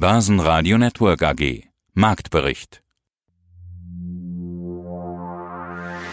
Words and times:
Börsenradio 0.00 0.78
Network 0.78 1.22
AG. 1.22 1.64
Marktbericht. 1.92 2.82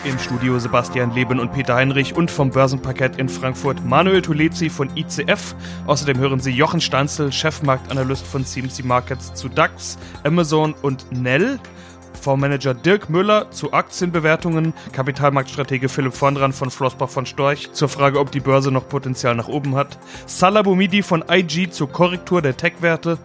Im 0.03 0.19
Studio 0.19 0.59
Sebastian 0.59 1.13
Leben 1.15 1.39
und 1.39 1.53
Peter 1.53 1.75
Heinrich 1.75 2.13
und 2.13 2.29
vom 2.29 2.49
Börsenparkett 2.49 3.15
in 3.15 3.29
Frankfurt 3.29 3.85
Manuel 3.85 4.21
Tulezi 4.21 4.69
von 4.69 4.89
ICF. 4.97 5.55
Außerdem 5.85 6.17
hören 6.17 6.41
Sie 6.41 6.51
Jochen 6.51 6.81
Stanzel, 6.81 7.31
Chefmarktanalyst 7.31 8.27
von 8.27 8.43
CMC 8.43 8.83
Markets 8.83 9.33
zu 9.35 9.47
DAX, 9.47 9.97
Amazon 10.25 10.73
und 10.81 11.09
Nell. 11.13 11.57
Fondsmanager 12.17 12.73
Dirk 12.73 13.09
Müller 13.09 13.51
zu 13.51 13.73
Aktienbewertungen, 13.73 14.73
Kapitalmarktstratege 14.91 15.89
Philipp 15.89 16.13
Vondran 16.19 16.53
von 16.53 16.71
Flossbach 16.71 17.09
von 17.09 17.25
Storch 17.25 17.71
zur 17.71 17.89
Frage, 17.89 18.19
ob 18.19 18.31
die 18.31 18.39
Börse 18.39 18.71
noch 18.71 18.89
Potenzial 18.89 19.35
nach 19.35 19.47
oben 19.47 19.75
hat, 19.75 19.97
Salah 20.25 20.61
Boumidi 20.61 21.03
von 21.03 21.23
IG 21.29 21.69
zur 21.69 21.91
Korrektur 21.91 22.41
der 22.41 22.57
Tech-Werte, 22.57 23.17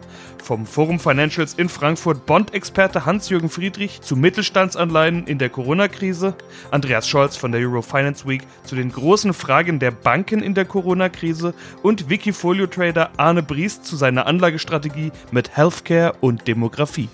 vom 0.42 0.66
Forum 0.66 0.98
Financials 0.98 1.54
in 1.54 1.68
Frankfurt 1.68 2.26
Bond-Experte 2.26 3.06
Hans-Jürgen 3.06 3.48
Friedrich 3.48 4.00
zu 4.00 4.16
Mittelstandsanleihen 4.16 5.26
in 5.26 5.38
der 5.38 5.48
Corona-Krise, 5.48 6.34
Andreas 6.70 7.08
Scholz 7.08 7.36
von 7.36 7.52
der 7.52 7.60
Euro 7.60 7.82
Finance 7.82 8.26
Week 8.26 8.42
zu 8.64 8.74
den 8.74 8.92
großen 8.92 9.34
Fragen 9.34 9.78
der 9.78 9.92
Banken 9.92 10.42
in 10.42 10.54
der 10.54 10.64
Corona-Krise 10.64 11.54
und 11.82 12.10
Wikifolio-Trader 12.10 13.10
Arne 13.16 13.42
Briest 13.42 13.86
zu 13.86 13.96
seiner 13.96 14.26
Anlagestrategie 14.26 15.12
mit 15.30 15.56
Healthcare 15.56 16.14
und 16.20 16.46
Demografie. 16.48 17.08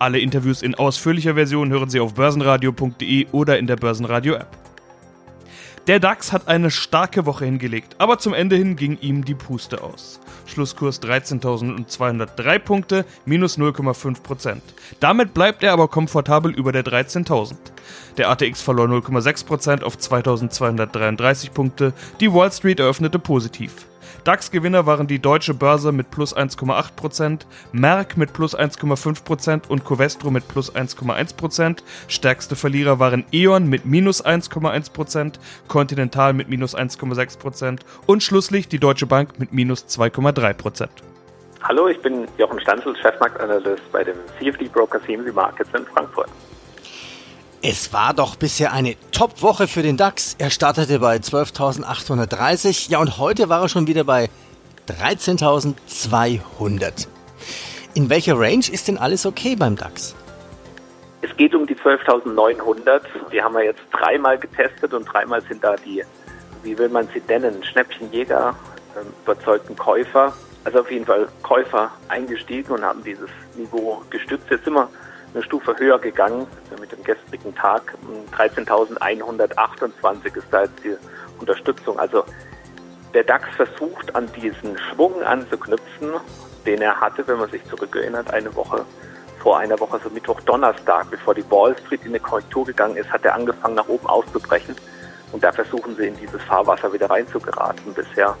Alle 0.00 0.18
Interviews 0.18 0.62
in 0.62 0.74
ausführlicher 0.76 1.34
Version 1.34 1.68
hören 1.68 1.90
Sie 1.90 2.00
auf 2.00 2.14
börsenradio.de 2.14 3.26
oder 3.32 3.58
in 3.58 3.66
der 3.66 3.76
Börsenradio-App. 3.76 4.48
Der 5.88 6.00
DAX 6.00 6.32
hat 6.32 6.48
eine 6.48 6.70
starke 6.70 7.26
Woche 7.26 7.44
hingelegt, 7.44 7.96
aber 7.98 8.18
zum 8.18 8.32
Ende 8.32 8.56
hin 8.56 8.76
ging 8.76 8.96
ihm 9.02 9.26
die 9.26 9.34
Puste 9.34 9.82
aus. 9.82 10.18
Schlusskurs 10.46 11.02
13.203 11.02 12.58
Punkte, 12.60 13.04
minus 13.26 13.58
0,5%. 13.58 14.62
Damit 15.00 15.34
bleibt 15.34 15.62
er 15.62 15.74
aber 15.74 15.88
komfortabel 15.88 16.50
über 16.50 16.72
der 16.72 16.84
13.000. 16.84 17.56
Der 18.16 18.30
ATX 18.30 18.62
verlor 18.62 18.86
0,6% 18.86 19.82
auf 19.82 19.98
2.233 19.98 21.50
Punkte, 21.50 21.92
die 22.20 22.32
Wall 22.32 22.50
Street 22.50 22.80
eröffnete 22.80 23.18
positiv. 23.18 23.86
DAX-Gewinner 24.24 24.86
waren 24.86 25.06
die 25.06 25.18
Deutsche 25.18 25.54
Börse 25.54 25.92
mit 25.92 26.10
plus 26.10 26.36
1,8%, 26.36 27.40
Merck 27.72 28.16
mit 28.16 28.32
plus 28.32 28.56
1,5% 28.56 29.68
und 29.68 29.84
Covestro 29.84 30.30
mit 30.30 30.46
plus 30.48 30.74
1,1%. 30.74 31.82
Stärkste 32.08 32.56
Verlierer 32.56 32.98
waren 32.98 33.24
E.ON 33.32 33.68
mit 33.68 33.86
minus 33.86 34.24
1,1%, 34.24 35.34
Continental 35.68 36.32
mit 36.32 36.48
minus 36.48 36.76
1,6% 36.76 37.80
und 38.06 38.22
schlusslich 38.22 38.68
die 38.68 38.78
Deutsche 38.78 39.06
Bank 39.06 39.38
mit 39.38 39.52
minus 39.52 39.86
2,3%. 39.86 40.88
Hallo, 41.62 41.88
ich 41.88 42.00
bin 42.00 42.26
Jochen 42.38 42.60
Stanzel, 42.60 42.96
Chefmarktanalyst 42.96 43.92
bei 43.92 44.02
dem 44.02 44.16
CFD 44.38 44.68
Broker 44.68 45.00
CMC 45.04 45.34
Markets 45.34 45.70
in 45.74 45.84
Frankfurt. 45.86 46.28
Es 47.62 47.92
war 47.92 48.14
doch 48.14 48.36
bisher 48.36 48.72
eine 48.72 48.96
Top-Woche 49.12 49.68
für 49.68 49.82
den 49.82 49.98
DAX. 49.98 50.34
Er 50.38 50.48
startete 50.48 50.98
bei 50.98 51.16
12.830. 51.16 52.90
Ja, 52.90 53.00
und 53.00 53.18
heute 53.18 53.50
war 53.50 53.60
er 53.60 53.68
schon 53.68 53.86
wieder 53.86 54.04
bei 54.04 54.30
13.200. 54.88 57.06
In 57.92 58.08
welcher 58.08 58.40
Range 58.40 58.64
ist 58.72 58.88
denn 58.88 58.96
alles 58.96 59.26
okay 59.26 59.56
beim 59.56 59.76
DAX? 59.76 60.16
Es 61.20 61.36
geht 61.36 61.54
um 61.54 61.66
die 61.66 61.74
12.900. 61.74 63.02
Die 63.30 63.42
haben 63.42 63.54
wir 63.54 63.64
jetzt 63.64 63.82
dreimal 63.92 64.38
getestet 64.38 64.94
und 64.94 65.04
dreimal 65.04 65.42
sind 65.42 65.62
da 65.62 65.76
die, 65.76 66.02
wie 66.62 66.78
will 66.78 66.88
man 66.88 67.08
sie 67.12 67.20
nennen, 67.28 67.62
Schnäppchenjäger, 67.62 68.54
äh, 68.96 69.00
überzeugten 69.22 69.76
Käufer, 69.76 70.32
also 70.64 70.80
auf 70.80 70.90
jeden 70.90 71.04
Fall 71.04 71.28
Käufer 71.42 71.90
eingestiegen 72.08 72.72
und 72.72 72.82
haben 72.82 73.04
dieses 73.04 73.28
Niveau 73.54 74.00
gestützt. 74.08 74.46
Jetzt 74.48 74.64
sind 74.64 74.72
wir 74.72 74.88
eine 75.34 75.42
Stufe 75.42 75.76
höher 75.78 75.98
gegangen 75.98 76.46
mit 76.80 76.92
dem 76.92 77.02
gestrigen 77.04 77.54
Tag. 77.54 77.94
13.128 78.36 80.36
ist 80.36 80.46
da 80.50 80.62
jetzt 80.62 80.84
die 80.84 80.96
Unterstützung. 81.38 81.98
Also 81.98 82.24
der 83.14 83.24
DAX 83.24 83.48
versucht 83.56 84.14
an 84.14 84.30
diesen 84.32 84.78
Schwung 84.78 85.22
anzuknüpfen, 85.22 86.12
den 86.66 86.82
er 86.82 87.00
hatte, 87.00 87.26
wenn 87.26 87.38
man 87.38 87.50
sich 87.50 87.64
zurückerinnert, 87.66 88.32
eine 88.32 88.54
Woche 88.54 88.84
vor 89.40 89.58
einer 89.58 89.78
Woche, 89.80 89.98
so 90.02 90.10
Mittwoch, 90.10 90.40
Donnerstag, 90.42 91.10
bevor 91.10 91.34
die 91.34 91.50
Wall 91.50 91.74
Street 91.78 92.02
in 92.02 92.08
eine 92.08 92.20
Korrektur 92.20 92.66
gegangen 92.66 92.96
ist, 92.96 93.10
hat 93.10 93.24
er 93.24 93.34
angefangen 93.34 93.74
nach 93.74 93.88
oben 93.88 94.06
auszubrechen. 94.06 94.76
Und 95.32 95.42
da 95.42 95.50
versuchen 95.50 95.96
sie 95.96 96.08
in 96.08 96.16
dieses 96.18 96.42
Fahrwasser 96.42 96.92
wieder 96.92 97.08
reinzugeraten. 97.08 97.94
Bisher 97.94 98.36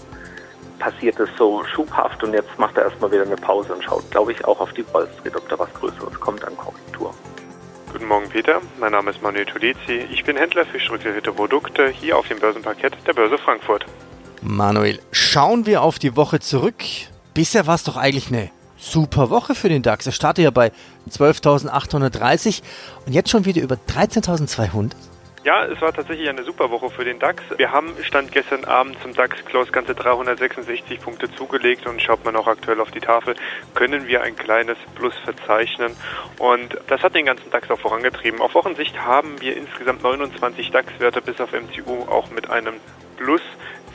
passiert 0.80 1.20
es 1.20 1.28
so 1.38 1.62
schubhaft 1.64 2.24
und 2.24 2.32
jetzt 2.32 2.58
macht 2.58 2.76
er 2.76 2.84
erstmal 2.84 3.12
wieder 3.12 3.22
eine 3.22 3.36
Pause 3.36 3.74
und 3.74 3.84
schaut, 3.84 4.10
glaube 4.10 4.32
ich, 4.32 4.44
auch 4.44 4.58
auf 4.58 4.72
die 4.72 4.84
Wall 4.92 5.08
Street, 5.18 5.36
ob 5.36 5.48
da 5.48 5.58
was 5.58 5.72
Größeres 5.74 6.18
kommt 6.18 6.44
an 6.44 6.56
Korrektur. 6.56 7.14
Guten 7.92 8.06
Morgen, 8.06 8.28
Peter. 8.28 8.60
Mein 8.80 8.92
Name 8.92 9.10
ist 9.10 9.22
Manuel 9.22 9.46
Tulezi. 9.46 10.06
Ich 10.10 10.24
bin 10.24 10.36
Händler 10.36 10.64
für 10.64 10.80
strukturierte 10.80 11.32
Produkte 11.32 11.88
hier 11.88 12.16
auf 12.16 12.26
dem 12.26 12.40
Börsenparkett 12.40 12.96
der 13.06 13.12
Börse 13.12 13.38
Frankfurt. 13.38 13.84
Manuel, 14.42 14.98
schauen 15.12 15.66
wir 15.66 15.82
auf 15.82 15.98
die 15.98 16.16
Woche 16.16 16.40
zurück. 16.40 16.82
Bisher 17.34 17.66
war 17.66 17.74
es 17.74 17.84
doch 17.84 17.96
eigentlich 17.96 18.28
eine 18.28 18.50
super 18.78 19.28
Woche 19.28 19.54
für 19.54 19.68
den 19.68 19.82
DAX. 19.82 20.06
Er 20.06 20.12
startet 20.12 20.44
ja 20.44 20.50
bei 20.50 20.72
12.830 21.10 22.62
und 23.06 23.12
jetzt 23.12 23.30
schon 23.30 23.44
wieder 23.44 23.60
über 23.60 23.76
13.200. 23.76 24.92
Ja, 25.42 25.64
es 25.64 25.80
war 25.80 25.90
tatsächlich 25.94 26.28
eine 26.28 26.42
super 26.42 26.70
Woche 26.70 26.90
für 26.90 27.02
den 27.02 27.18
DAX. 27.18 27.42
Wir 27.56 27.72
haben 27.72 27.94
Stand 28.02 28.30
gestern 28.30 28.66
Abend 28.66 29.00
zum 29.00 29.14
DAX 29.14 29.42
Close 29.46 29.72
ganze 29.72 29.94
366 29.94 31.00
Punkte 31.00 31.32
zugelegt 31.32 31.86
und 31.86 32.02
schaut 32.02 32.22
man 32.26 32.36
auch 32.36 32.46
aktuell 32.46 32.78
auf 32.78 32.90
die 32.90 33.00
Tafel, 33.00 33.34
können 33.74 34.06
wir 34.06 34.22
ein 34.22 34.36
kleines 34.36 34.76
Plus 34.96 35.14
verzeichnen 35.24 35.96
und 36.38 36.78
das 36.88 37.02
hat 37.02 37.14
den 37.14 37.24
ganzen 37.24 37.50
DAX 37.50 37.70
auch 37.70 37.80
vorangetrieben. 37.80 38.42
Auf 38.42 38.54
Wochensicht 38.54 39.00
haben 39.00 39.40
wir 39.40 39.56
insgesamt 39.56 40.02
29 40.02 40.72
DAX-Werte 40.72 41.22
bis 41.22 41.40
auf 41.40 41.52
MCU 41.52 42.02
auch 42.10 42.30
mit 42.30 42.50
einem 42.50 42.74
Plus 43.16 43.42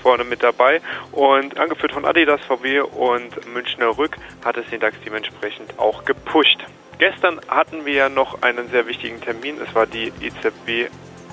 vorne 0.01 0.23
mit 0.23 0.41
dabei 0.41 0.81
und 1.11 1.59
angeführt 1.59 1.91
von 1.91 2.05
Adidas, 2.05 2.41
VW 2.45 2.79
und 2.79 3.53
Münchner 3.53 3.95
Rück 3.95 4.17
hat 4.43 4.57
es 4.57 4.67
den 4.71 4.79
DAX 4.79 4.97
dementsprechend 5.05 5.77
auch 5.77 6.05
gepusht. 6.05 6.65
Gestern 6.97 7.39
hatten 7.49 7.85
wir 7.85 7.93
ja 7.93 8.09
noch 8.09 8.41
einen 8.41 8.69
sehr 8.69 8.87
wichtigen 8.87 9.21
Termin. 9.21 9.57
Es 9.61 9.75
war 9.75 9.85
die 9.85 10.11
EZB 10.21 10.89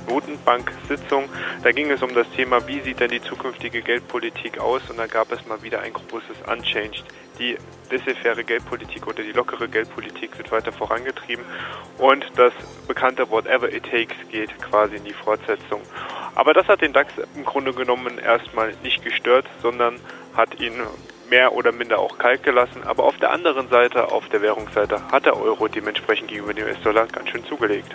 Notenbank-Sitzung. 0.08 1.28
Da 1.62 1.72
ging 1.72 1.90
es 1.90 2.02
um 2.02 2.14
das 2.14 2.28
Thema, 2.30 2.66
wie 2.66 2.80
sieht 2.80 3.00
denn 3.00 3.10
die 3.10 3.22
zukünftige 3.22 3.82
Geldpolitik 3.82 4.58
aus? 4.58 4.82
Und 4.88 4.98
da 4.98 5.06
gab 5.06 5.32
es 5.32 5.46
mal 5.46 5.62
wieder 5.62 5.80
ein 5.80 5.92
großes 5.92 6.36
Unchanged. 6.50 7.04
Die 7.38 7.56
laissez-faire 7.90 8.44
Geldpolitik 8.44 9.06
oder 9.06 9.22
die 9.22 9.32
lockere 9.32 9.68
Geldpolitik 9.68 10.36
wird 10.38 10.50
weiter 10.52 10.72
vorangetrieben 10.72 11.44
und 11.98 12.24
das 12.36 12.52
bekannte 12.86 13.30
Whatever 13.30 13.72
it 13.72 13.84
takes 13.84 14.16
geht 14.30 14.50
quasi 14.60 14.96
in 14.96 15.04
die 15.04 15.12
Fortsetzung. 15.12 15.82
Aber 16.34 16.54
das 16.54 16.66
hat 16.69 16.80
den 16.80 16.92
DAX 16.92 17.12
im 17.34 17.44
Grunde 17.44 17.72
genommen 17.72 18.19
erstmal 18.19 18.74
nicht 18.82 19.04
gestört, 19.04 19.46
sondern 19.60 19.96
hat 20.34 20.60
ihn 20.60 20.74
mehr 21.28 21.52
oder 21.52 21.72
minder 21.72 21.98
auch 21.98 22.19
kalt 22.19 22.42
gelassen. 22.42 22.82
Aber 22.84 23.04
auf 23.04 23.16
der 23.19 23.30
anderen 23.30 23.69
Seite, 23.69 24.10
auf 24.12 24.28
der 24.28 24.42
Währungsseite, 24.42 25.10
hat 25.10 25.26
der 25.26 25.36
Euro 25.36 25.69
dementsprechend 25.69 26.28
gegenüber 26.28 26.54
dem 26.54 26.66
US-Dollar 26.66 27.06
ganz 27.06 27.30
schön 27.30 27.44
zugelegt. 27.44 27.94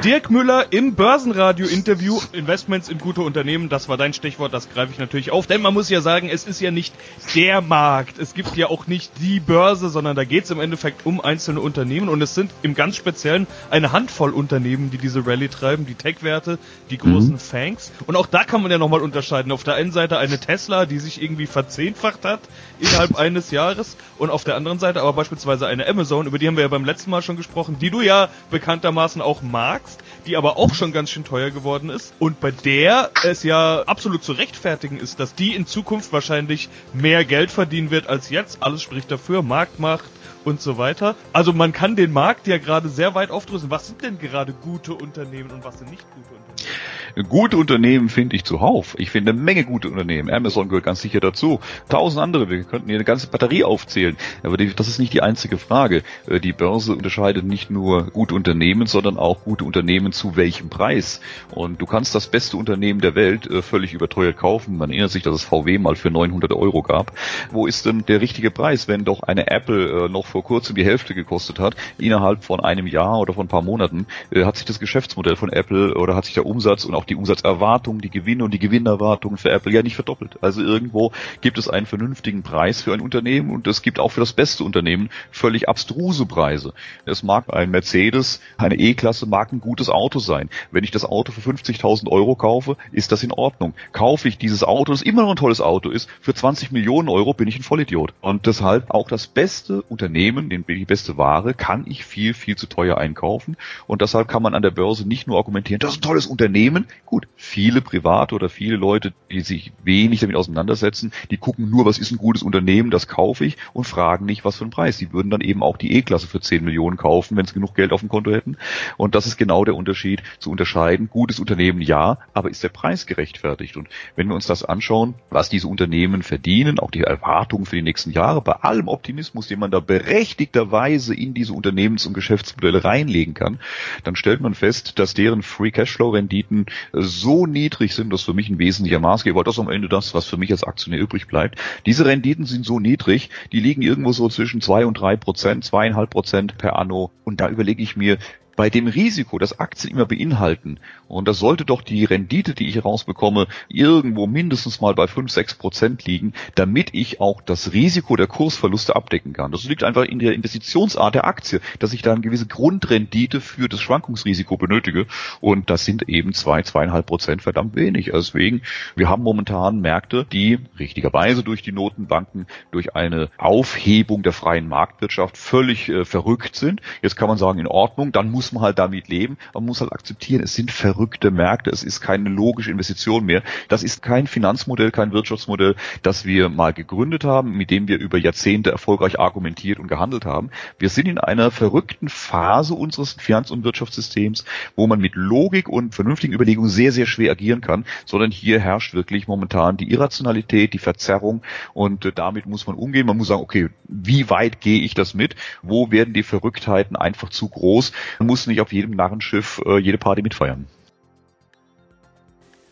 Dirk 0.00 0.30
Müller 0.30 0.72
im 0.72 0.96
Börsenradio-Interview. 0.96 2.18
Investments 2.32 2.88
in 2.88 2.98
gute 2.98 3.20
Unternehmen, 3.20 3.68
das 3.68 3.88
war 3.88 3.96
dein 3.96 4.12
Stichwort, 4.12 4.52
das 4.52 4.68
greife 4.68 4.90
ich 4.90 4.98
natürlich 4.98 5.30
auf. 5.30 5.46
Denn 5.46 5.62
man 5.62 5.74
muss 5.74 5.90
ja 5.90 6.00
sagen, 6.00 6.28
es 6.28 6.44
ist 6.44 6.60
ja 6.60 6.72
nicht 6.72 6.92
der 7.36 7.60
Markt. 7.60 8.18
Es 8.18 8.34
gibt 8.34 8.56
ja 8.56 8.66
auch 8.66 8.88
nicht 8.88 9.12
die 9.20 9.38
Börse, 9.38 9.90
sondern 9.90 10.16
da 10.16 10.24
geht 10.24 10.44
es 10.44 10.50
im 10.50 10.60
Endeffekt 10.60 11.06
um 11.06 11.20
einzelne 11.20 11.60
Unternehmen. 11.60 12.08
Und 12.08 12.20
es 12.20 12.34
sind 12.34 12.50
im 12.62 12.74
ganz 12.74 12.96
Speziellen 12.96 13.46
eine 13.70 13.92
Handvoll 13.92 14.30
Unternehmen, 14.30 14.90
die 14.90 14.98
diese 14.98 15.24
Rallye 15.24 15.48
treiben. 15.48 15.86
Die 15.86 15.94
Tech-Werte, 15.94 16.58
die 16.90 16.98
großen 16.98 17.34
mhm. 17.34 17.38
Fangs. 17.38 17.92
Und 18.06 18.16
auch 18.16 18.26
da 18.26 18.42
kann 18.42 18.62
man 18.62 18.72
ja 18.72 18.78
nochmal 18.78 19.02
unterscheiden. 19.02 19.52
Auf 19.52 19.62
der 19.62 19.74
einen 19.74 19.92
Seite 19.92 20.18
eine 20.18 20.40
Tesla, 20.40 20.86
die 20.86 20.98
sich 20.98 21.22
irgendwie 21.22 21.46
verzehnfacht 21.46 22.24
hat 22.24 22.40
innerhalb 22.80 23.16
eines 23.16 23.52
Jahres. 23.52 23.96
Und 24.18 24.30
auf 24.30 24.42
der 24.42 24.56
anderen 24.56 24.80
Seite 24.80 25.00
aber 25.00 25.12
beispielsweise 25.12 25.68
eine 25.68 25.86
Amazon, 25.86 26.26
über 26.26 26.38
die 26.38 26.48
haben 26.48 26.56
wir 26.56 26.62
ja 26.62 26.68
beim 26.68 26.84
letzten 26.84 27.10
Mal 27.10 27.22
schon 27.22 27.36
gesprochen, 27.36 27.76
die 27.78 27.90
du 27.90 28.00
ja 28.00 28.28
bekanntermaßen 28.50 29.20
auch 29.20 29.42
magst 29.42 29.81
magst, 29.81 29.81
die 30.26 30.36
aber 30.36 30.56
auch 30.56 30.74
schon 30.74 30.92
ganz 30.92 31.10
schön 31.10 31.24
teuer 31.24 31.50
geworden 31.50 31.90
ist 31.90 32.14
und 32.18 32.40
bei 32.40 32.50
der 32.50 33.10
es 33.24 33.42
ja 33.42 33.82
absolut 33.82 34.22
zu 34.24 34.32
rechtfertigen 34.32 34.98
ist, 34.98 35.20
dass 35.20 35.34
die 35.34 35.54
in 35.54 35.66
Zukunft 35.66 36.12
wahrscheinlich 36.12 36.68
mehr 36.92 37.24
Geld 37.24 37.50
verdienen 37.50 37.90
wird 37.90 38.08
als 38.08 38.30
jetzt. 38.30 38.62
Alles 38.62 38.82
spricht 38.82 39.10
dafür, 39.10 39.42
Marktmacht 39.42 40.04
und 40.44 40.60
so 40.60 40.78
weiter. 40.78 41.14
Also 41.32 41.52
man 41.52 41.72
kann 41.72 41.96
den 41.96 42.12
Markt 42.12 42.46
ja 42.46 42.58
gerade 42.58 42.88
sehr 42.88 43.14
weit 43.14 43.30
aufdrücken. 43.30 43.70
Was 43.70 43.86
sind 43.86 44.02
denn 44.02 44.18
gerade 44.18 44.52
gute 44.52 44.94
Unternehmen 44.94 45.50
und 45.50 45.64
was 45.64 45.78
sind 45.78 45.90
nicht 45.90 46.04
gute 46.14 46.34
Unternehmen? 46.34 46.91
Gute 47.28 47.58
Unternehmen 47.58 48.08
finde 48.08 48.36
ich 48.36 48.44
zuhauf. 48.44 48.94
Ich 48.98 49.10
finde 49.10 49.32
eine 49.32 49.40
Menge 49.40 49.64
gute 49.64 49.88
Unternehmen. 49.88 50.30
Amazon 50.30 50.68
gehört 50.68 50.84
ganz 50.84 51.02
sicher 51.02 51.20
dazu. 51.20 51.60
Tausend 51.90 52.22
andere, 52.22 52.48
wir 52.48 52.64
könnten 52.64 52.88
hier 52.88 52.96
eine 52.96 53.04
ganze 53.04 53.26
Batterie 53.26 53.64
aufzählen. 53.64 54.16
Aber 54.42 54.56
das 54.56 54.88
ist 54.88 54.98
nicht 54.98 55.12
die 55.12 55.20
einzige 55.22 55.58
Frage. 55.58 56.02
Äh, 56.26 56.40
die 56.40 56.54
Börse 56.54 56.92
unterscheidet 56.92 57.44
nicht 57.44 57.70
nur 57.70 58.06
gute 58.06 58.34
Unternehmen, 58.34 58.86
sondern 58.86 59.18
auch 59.18 59.44
gute 59.44 59.64
Unternehmen 59.64 60.12
zu 60.12 60.36
welchem 60.36 60.70
Preis. 60.70 61.20
Und 61.50 61.82
du 61.82 61.86
kannst 61.86 62.14
das 62.14 62.28
beste 62.28 62.56
Unternehmen 62.56 63.00
der 63.00 63.14
Welt 63.14 63.46
äh, 63.46 63.60
völlig 63.60 63.92
überteuert 63.92 64.38
kaufen. 64.38 64.78
Man 64.78 64.90
erinnert 64.90 65.10
sich, 65.10 65.22
dass 65.22 65.34
es 65.34 65.44
VW 65.44 65.78
mal 65.78 65.96
für 65.96 66.10
900 66.10 66.52
Euro 66.52 66.82
gab. 66.82 67.12
Wo 67.50 67.66
ist 67.66 67.84
denn 67.84 68.06
der 68.06 68.22
richtige 68.22 68.50
Preis, 68.50 68.88
wenn 68.88 69.04
doch 69.04 69.22
eine 69.22 69.50
Apple 69.50 70.06
äh, 70.06 70.08
noch 70.08 70.24
vor 70.24 70.42
kurzem 70.42 70.76
die 70.76 70.84
Hälfte 70.84 71.14
gekostet 71.14 71.58
hat? 71.58 71.76
Innerhalb 71.98 72.42
von 72.42 72.60
einem 72.60 72.86
Jahr 72.86 73.18
oder 73.18 73.34
von 73.34 73.44
ein 73.46 73.48
paar 73.48 73.62
Monaten 73.62 74.06
hat 74.34 74.56
sich 74.56 74.64
das 74.64 74.80
Geschäftsmodell 74.80 75.36
von 75.36 75.50
Apple 75.50 75.94
oder 75.94 76.14
hat 76.14 76.24
sich 76.24 76.34
der 76.34 76.46
Umsatz 76.46 76.84
und 76.84 76.94
auch 76.94 77.01
die 77.04 77.14
Umsatzerwartungen, 77.14 78.00
die 78.00 78.10
Gewinne 78.10 78.44
und 78.44 78.52
die 78.52 78.58
Gewinnerwartungen 78.58 79.38
für 79.38 79.50
Apple 79.50 79.72
ja 79.72 79.82
nicht 79.82 79.94
verdoppelt. 79.94 80.38
Also 80.40 80.62
irgendwo 80.62 81.12
gibt 81.40 81.58
es 81.58 81.68
einen 81.68 81.86
vernünftigen 81.86 82.42
Preis 82.42 82.82
für 82.82 82.92
ein 82.92 83.00
Unternehmen 83.00 83.50
und 83.50 83.66
es 83.66 83.82
gibt 83.82 83.98
auch 83.98 84.10
für 84.10 84.20
das 84.20 84.32
beste 84.32 84.64
Unternehmen 84.64 85.10
völlig 85.30 85.68
abstruse 85.68 86.26
Preise. 86.26 86.72
Es 87.04 87.22
mag 87.22 87.52
ein 87.52 87.70
Mercedes, 87.70 88.40
eine 88.56 88.76
E-Klasse 88.76 89.26
mag 89.26 89.52
ein 89.52 89.60
gutes 89.60 89.88
Auto 89.88 90.18
sein. 90.18 90.48
Wenn 90.70 90.84
ich 90.84 90.90
das 90.90 91.04
Auto 91.04 91.32
für 91.32 91.40
50.000 91.40 92.08
Euro 92.08 92.34
kaufe, 92.36 92.76
ist 92.92 93.12
das 93.12 93.22
in 93.22 93.32
Ordnung. 93.32 93.74
Kaufe 93.92 94.28
ich 94.28 94.38
dieses 94.38 94.64
Auto, 94.64 94.92
das 94.92 95.02
immer 95.02 95.22
noch 95.22 95.30
ein 95.30 95.36
tolles 95.36 95.60
Auto 95.60 95.90
ist, 95.90 96.08
für 96.20 96.34
20 96.34 96.72
Millionen 96.72 97.08
Euro 97.08 97.34
bin 97.34 97.48
ich 97.48 97.58
ein 97.58 97.62
Vollidiot. 97.62 98.14
Und 98.20 98.46
deshalb 98.46 98.90
auch 98.90 99.08
das 99.08 99.26
beste 99.26 99.82
Unternehmen, 99.82 100.48
die 100.48 100.84
beste 100.84 101.16
Ware, 101.16 101.54
kann 101.54 101.84
ich 101.86 102.04
viel, 102.04 102.34
viel 102.34 102.56
zu 102.56 102.66
teuer 102.66 102.98
einkaufen. 102.98 103.56
Und 103.86 104.02
deshalb 104.02 104.28
kann 104.28 104.42
man 104.42 104.54
an 104.54 104.62
der 104.62 104.70
Börse 104.70 105.06
nicht 105.06 105.26
nur 105.26 105.38
argumentieren, 105.38 105.80
das 105.80 105.92
ist 105.92 105.98
ein 105.98 106.02
tolles 106.02 106.26
Unternehmen. 106.26 106.86
Gut, 107.12 107.28
viele 107.36 107.82
Private 107.82 108.34
oder 108.34 108.48
viele 108.48 108.76
Leute, 108.76 109.12
die 109.30 109.40
sich 109.40 109.72
wenig 109.84 110.20
damit 110.20 110.34
auseinandersetzen, 110.34 111.12
die 111.30 111.36
gucken 111.36 111.68
nur, 111.68 111.84
was 111.84 111.98
ist 111.98 112.10
ein 112.10 112.16
gutes 112.16 112.42
Unternehmen, 112.42 112.90
das 112.90 113.06
kaufe 113.06 113.44
ich 113.44 113.58
und 113.74 113.84
fragen 113.84 114.24
nicht, 114.24 114.46
was 114.46 114.56
für 114.56 114.64
einen 114.64 114.70
Preis. 114.70 114.96
Die 114.96 115.12
würden 115.12 115.28
dann 115.28 115.42
eben 115.42 115.62
auch 115.62 115.76
die 115.76 115.92
E-Klasse 115.94 116.26
für 116.26 116.40
10 116.40 116.64
Millionen 116.64 116.96
kaufen, 116.96 117.36
wenn 117.36 117.44
sie 117.44 117.52
genug 117.52 117.74
Geld 117.74 117.92
auf 117.92 118.00
dem 118.00 118.08
Konto 118.08 118.30
hätten. 118.32 118.56
Und 118.96 119.14
das 119.14 119.26
ist 119.26 119.36
genau 119.36 119.64
der 119.64 119.76
Unterschied 119.76 120.22
zu 120.38 120.50
unterscheiden. 120.50 121.10
Gutes 121.10 121.38
Unternehmen 121.38 121.82
ja, 121.82 122.18
aber 122.32 122.48
ist 122.48 122.62
der 122.62 122.70
Preis 122.70 123.06
gerechtfertigt? 123.06 123.76
Und 123.76 123.88
wenn 124.16 124.28
wir 124.28 124.34
uns 124.34 124.46
das 124.46 124.64
anschauen, 124.64 125.14
was 125.28 125.50
diese 125.50 125.68
Unternehmen 125.68 126.22
verdienen, 126.22 126.78
auch 126.78 126.90
die 126.90 127.02
Erwartungen 127.02 127.66
für 127.66 127.76
die 127.76 127.82
nächsten 127.82 128.10
Jahre, 128.10 128.40
bei 128.40 128.52
allem 128.52 128.88
Optimismus, 128.88 129.48
den 129.48 129.58
man 129.58 129.70
da 129.70 129.80
berechtigterweise 129.80 131.14
in 131.14 131.34
diese 131.34 131.52
Unternehmens- 131.52 132.06
und 132.06 132.14
Geschäftsmodelle 132.14 132.84
reinlegen 132.84 133.34
kann, 133.34 133.60
dann 134.04 134.16
stellt 134.16 134.40
man 134.40 134.54
fest, 134.54 134.98
dass 134.98 135.12
deren 135.14 135.42
Free 135.42 135.70
Cashflow 135.70 136.10
Renditen 136.10 136.66
so 136.92 137.46
niedrig 137.46 137.94
sind, 137.94 138.12
dass 138.12 138.22
für 138.22 138.34
mich 138.34 138.48
ein 138.48 138.58
wesentlicher 138.58 139.00
Maßgeber, 139.00 139.44
das 139.44 139.56
ist 139.56 139.60
am 139.60 139.70
Ende 139.70 139.88
das, 139.88 140.14
was 140.14 140.26
für 140.26 140.36
mich 140.36 140.50
als 140.50 140.64
Aktionär 140.64 141.00
übrig 141.00 141.26
bleibt. 141.26 141.58
Diese 141.86 142.04
Renditen 142.04 142.46
sind 142.46 142.64
so 142.64 142.80
niedrig, 142.80 143.30
die 143.52 143.60
liegen 143.60 143.82
irgendwo 143.82 144.12
so 144.12 144.28
zwischen 144.28 144.60
zwei 144.60 144.86
und 144.86 144.94
drei 144.94 145.16
Prozent, 145.16 145.64
zweieinhalb 145.64 146.10
Prozent 146.10 146.58
per 146.58 146.78
anno. 146.78 147.10
Und 147.24 147.40
da 147.40 147.48
überlege 147.48 147.82
ich 147.82 147.96
mir, 147.96 148.18
bei 148.56 148.70
dem 148.70 148.86
Risiko, 148.86 149.38
das 149.38 149.58
Aktien 149.58 149.92
immer 149.92 150.06
beinhalten, 150.06 150.78
und 151.12 151.28
das 151.28 151.38
sollte 151.38 151.66
doch 151.66 151.82
die 151.82 152.06
Rendite, 152.06 152.54
die 152.54 152.68
ich 152.68 152.82
rausbekomme, 152.82 153.46
irgendwo 153.68 154.26
mindestens 154.26 154.80
mal 154.80 154.94
bei 154.94 155.06
5, 155.06 155.30
6 155.30 155.56
Prozent 155.56 156.06
liegen, 156.06 156.32
damit 156.54 156.94
ich 156.94 157.20
auch 157.20 157.42
das 157.42 157.74
Risiko 157.74 158.16
der 158.16 158.26
Kursverluste 158.26 158.96
abdecken 158.96 159.34
kann. 159.34 159.52
Das 159.52 159.64
liegt 159.64 159.84
einfach 159.84 160.04
in 160.04 160.20
der 160.20 160.32
Investitionsart 160.32 161.14
der 161.14 161.26
Aktie, 161.26 161.60
dass 161.80 161.92
ich 161.92 162.00
da 162.00 162.12
eine 162.12 162.22
gewisse 162.22 162.46
Grundrendite 162.46 163.42
für 163.42 163.68
das 163.68 163.80
Schwankungsrisiko 163.80 164.56
benötige. 164.56 165.06
Und 165.42 165.68
das 165.68 165.84
sind 165.84 166.08
eben 166.08 166.32
zwei, 166.32 166.62
zweieinhalb 166.62 167.04
Prozent 167.04 167.42
verdammt 167.42 167.76
wenig. 167.76 168.14
Also 168.14 168.32
deswegen, 168.32 168.62
wir 168.96 169.10
haben 169.10 169.22
momentan 169.22 169.80
Märkte, 169.80 170.26
die 170.32 170.60
richtigerweise 170.78 171.42
durch 171.42 171.60
die 171.60 171.72
Notenbanken, 171.72 172.46
durch 172.70 172.96
eine 172.96 173.28
Aufhebung 173.36 174.22
der 174.22 174.32
freien 174.32 174.66
Marktwirtschaft 174.66 175.36
völlig 175.36 175.90
äh, 175.90 176.06
verrückt 176.06 176.56
sind. 176.56 176.80
Jetzt 177.02 177.16
kann 177.16 177.28
man 177.28 177.36
sagen, 177.36 177.58
in 177.58 177.66
Ordnung, 177.66 178.12
dann 178.12 178.30
muss 178.30 178.41
muss 178.42 178.52
man 178.52 178.62
halt 178.64 178.78
damit 178.80 179.06
leben. 179.06 179.38
Man 179.54 179.64
muss 179.64 179.80
halt 179.80 179.92
akzeptieren, 179.92 180.42
es 180.42 180.56
sind 180.56 180.72
verrückte 180.72 181.30
Märkte, 181.30 181.70
es 181.70 181.84
ist 181.84 182.00
keine 182.00 182.28
logische 182.28 182.72
Investition 182.72 183.24
mehr. 183.24 183.44
Das 183.68 183.84
ist 183.84 184.02
kein 184.02 184.26
Finanzmodell, 184.26 184.90
kein 184.90 185.12
Wirtschaftsmodell, 185.12 185.76
das 186.02 186.24
wir 186.24 186.48
mal 186.48 186.72
gegründet 186.72 187.22
haben, 187.22 187.52
mit 187.52 187.70
dem 187.70 187.86
wir 187.86 187.98
über 187.98 188.18
Jahrzehnte 188.18 188.72
erfolgreich 188.72 189.20
argumentiert 189.20 189.78
und 189.78 189.86
gehandelt 189.86 190.24
haben. 190.24 190.50
Wir 190.80 190.88
sind 190.88 191.06
in 191.06 191.18
einer 191.18 191.52
verrückten 191.52 192.08
Phase 192.08 192.74
unseres 192.74 193.12
Finanz- 193.12 193.52
und 193.52 193.62
Wirtschaftssystems, 193.62 194.44
wo 194.74 194.88
man 194.88 194.98
mit 194.98 195.14
Logik 195.14 195.68
und 195.68 195.94
vernünftigen 195.94 196.32
Überlegungen 196.32 196.70
sehr, 196.70 196.90
sehr 196.90 197.06
schwer 197.06 197.30
agieren 197.30 197.60
kann, 197.60 197.84
sondern 198.06 198.32
hier 198.32 198.58
herrscht 198.58 198.92
wirklich 198.92 199.28
momentan 199.28 199.76
die 199.76 199.92
Irrationalität, 199.92 200.72
die 200.72 200.78
Verzerrung 200.78 201.42
und 201.74 202.04
äh, 202.06 202.12
damit 202.12 202.46
muss 202.46 202.66
man 202.66 202.74
umgehen. 202.74 203.06
Man 203.06 203.18
muss 203.18 203.28
sagen, 203.28 203.42
okay, 203.42 203.68
wie 203.84 204.30
weit 204.30 204.60
gehe 204.60 204.80
ich 204.80 204.94
das 204.94 205.14
mit? 205.14 205.36
Wo 205.62 205.92
werden 205.92 206.12
die 206.12 206.24
Verrücktheiten 206.24 206.96
einfach 206.96 207.28
zu 207.28 207.48
groß? 207.48 207.92
Man 208.18 208.26
muss 208.32 208.46
nicht 208.46 208.62
auf 208.62 208.72
jedem 208.72 208.92
Narrenschiff 208.92 209.60
äh, 209.66 209.76
jede 209.76 209.98
Party 209.98 210.22
mitfeiern. 210.22 210.66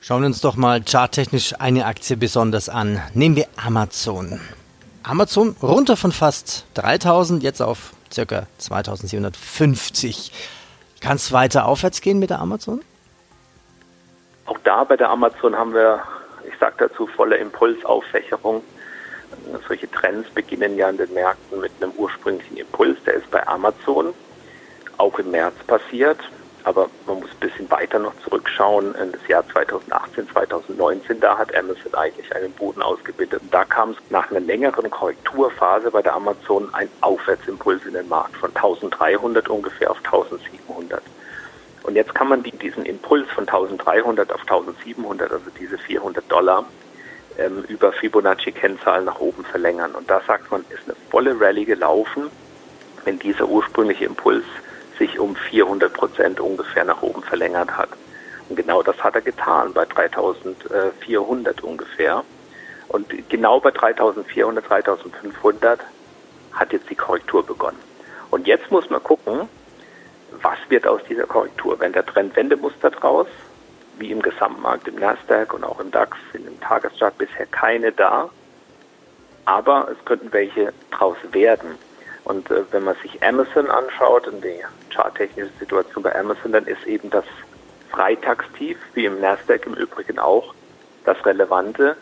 Schauen 0.00 0.22
wir 0.22 0.26
uns 0.26 0.40
doch 0.40 0.56
mal 0.56 0.82
charttechnisch 0.82 1.52
eine 1.60 1.84
Aktie 1.84 2.16
besonders 2.16 2.70
an. 2.70 3.02
Nehmen 3.12 3.36
wir 3.36 3.44
Amazon. 3.62 4.40
Amazon 5.02 5.54
runter 5.62 5.98
von 5.98 6.12
fast 6.12 6.64
3000, 6.72 7.42
jetzt 7.42 7.60
auf 7.60 7.92
ca. 8.08 8.46
2750. 8.56 10.32
Kann 11.02 11.16
es 11.16 11.30
weiter 11.30 11.66
aufwärts 11.66 12.00
gehen 12.00 12.18
mit 12.18 12.30
der 12.30 12.38
Amazon? 12.38 12.80
Auch 14.46 14.58
da 14.64 14.84
bei 14.84 14.96
der 14.96 15.10
Amazon 15.10 15.54
haben 15.54 15.74
wir, 15.74 16.00
ich 16.48 16.58
sage 16.58 16.88
dazu, 16.88 17.06
volle 17.06 17.36
Impulsauffächerung. 17.36 18.62
Solche 19.68 19.90
Trends 19.90 20.30
beginnen 20.30 20.78
ja 20.78 20.88
in 20.88 20.96
den 20.96 21.12
Märkten 21.12 21.60
mit 21.60 21.72
einem 21.82 21.92
ursprünglichen 21.98 22.56
Impuls, 22.56 22.96
der 23.04 23.16
ist 23.16 23.30
bei 23.30 23.46
Amazon 23.46 24.14
auch 25.00 25.18
im 25.18 25.30
März 25.30 25.54
passiert. 25.66 26.18
Aber 26.62 26.90
man 27.06 27.20
muss 27.20 27.30
ein 27.30 27.40
bisschen 27.40 27.70
weiter 27.70 27.98
noch 27.98 28.12
zurückschauen. 28.22 28.94
In 28.94 29.12
das 29.12 29.26
Jahr 29.28 29.46
2018, 29.48 30.28
2019, 30.28 31.18
da 31.18 31.38
hat 31.38 31.54
Amazon 31.54 31.94
eigentlich 31.94 32.34
einen 32.36 32.52
Boden 32.52 32.82
ausgebildet. 32.82 33.40
Und 33.40 33.52
da 33.54 33.64
kam 33.64 33.90
es 33.90 33.96
nach 34.10 34.30
einer 34.30 34.40
längeren 34.40 34.90
Korrekturphase 34.90 35.90
bei 35.90 36.02
der 36.02 36.14
Amazon 36.14 36.68
ein 36.74 36.90
Aufwärtsimpuls 37.00 37.86
in 37.86 37.94
den 37.94 38.08
Markt 38.08 38.36
von 38.36 38.50
1300 38.54 39.48
ungefähr 39.48 39.90
auf 39.90 39.96
1700. 40.04 41.02
Und 41.82 41.96
jetzt 41.96 42.14
kann 42.14 42.28
man 42.28 42.42
diesen 42.42 42.84
Impuls 42.84 43.26
von 43.30 43.48
1300 43.48 44.30
auf 44.30 44.40
1700, 44.42 45.32
also 45.32 45.50
diese 45.58 45.78
400 45.78 46.30
Dollar, 46.30 46.66
ähm, 47.38 47.64
über 47.68 47.90
Fibonacci-Kennzahlen 47.92 49.06
nach 49.06 49.18
oben 49.18 49.44
verlängern. 49.44 49.92
Und 49.92 50.10
da 50.10 50.20
sagt 50.26 50.50
man, 50.50 50.60
ist 50.68 50.84
eine 50.84 50.94
volle 51.10 51.40
Rallye 51.40 51.64
gelaufen, 51.64 52.30
wenn 53.06 53.18
dieser 53.18 53.48
ursprüngliche 53.48 54.04
Impuls 54.04 54.44
sich 55.00 55.18
um 55.18 55.34
400 55.34 55.92
Prozent 55.92 56.38
ungefähr 56.40 56.84
nach 56.84 57.02
oben 57.02 57.22
verlängert 57.22 57.76
hat. 57.76 57.88
Und 58.48 58.56
genau 58.56 58.82
das 58.82 59.02
hat 59.02 59.14
er 59.14 59.22
getan 59.22 59.72
bei 59.72 59.86
3400 59.86 61.62
ungefähr. 61.62 62.22
Und 62.88 63.06
genau 63.28 63.60
bei 63.60 63.70
3400, 63.70 64.68
3500 64.68 65.80
hat 66.52 66.72
jetzt 66.72 66.90
die 66.90 66.94
Korrektur 66.94 67.44
begonnen. 67.44 67.78
Und 68.30 68.46
jetzt 68.46 68.70
muss 68.70 68.90
man 68.90 69.02
gucken, 69.02 69.48
was 70.42 70.58
wird 70.68 70.86
aus 70.86 71.00
dieser 71.08 71.26
Korrektur? 71.26 71.80
Wenn 71.80 71.92
der 71.92 72.04
Trend 72.04 72.36
Wendemuster 72.36 72.90
draus, 72.90 73.26
wie 73.98 74.10
im 74.10 74.20
Gesamtmarkt, 74.20 74.86
im 74.86 74.96
Nasdaq 74.96 75.54
und 75.54 75.64
auch 75.64 75.80
im 75.80 75.90
DAX, 75.90 76.16
sind 76.32 76.46
im 76.46 76.60
Tageschart 76.60 77.16
bisher 77.16 77.46
keine 77.46 77.90
da. 77.92 78.28
Aber 79.46 79.88
es 79.90 80.04
könnten 80.04 80.32
welche 80.32 80.72
draus 80.90 81.16
werden. 81.32 81.78
Und 82.30 82.50
äh, 82.50 82.62
wenn 82.70 82.84
man 82.84 82.94
sich 83.02 83.22
Amazon 83.24 83.68
anschaut 83.68 84.28
und 84.28 84.44
die 84.44 84.60
charttechnische 84.94 85.50
Situation 85.58 86.04
bei 86.04 86.16
Amazon, 86.16 86.52
dann 86.52 86.64
ist 86.66 86.86
eben 86.86 87.10
das 87.10 87.24
Freitagstief, 87.90 88.78
wie 88.94 89.06
im 89.06 89.20
Nasdaq 89.20 89.66
im 89.66 89.74
Übrigen 89.74 90.20
auch, 90.20 90.54
das 91.04 91.16
Relevante. 91.26 91.96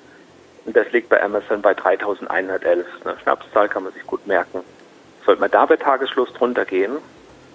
Und 0.67 0.77
das 0.77 0.93
liegt 0.93 1.09
bei 1.09 1.23
Amazon 1.23 1.63
bei 1.63 1.73
3111. 1.73 2.87
Eine 3.05 3.19
Schnapszahl 3.23 3.71
kann 3.71 3.85
man 3.85 3.95
sich 3.95 4.07
gut 4.07 4.27
merken. 4.27 4.61
Sollte 5.25 5.41
man 5.41 5.51
da 5.51 5.65
bei 5.65 5.77
Tagesschluss 5.77 6.31
drunter 6.35 6.67
gehen, 6.67 6.99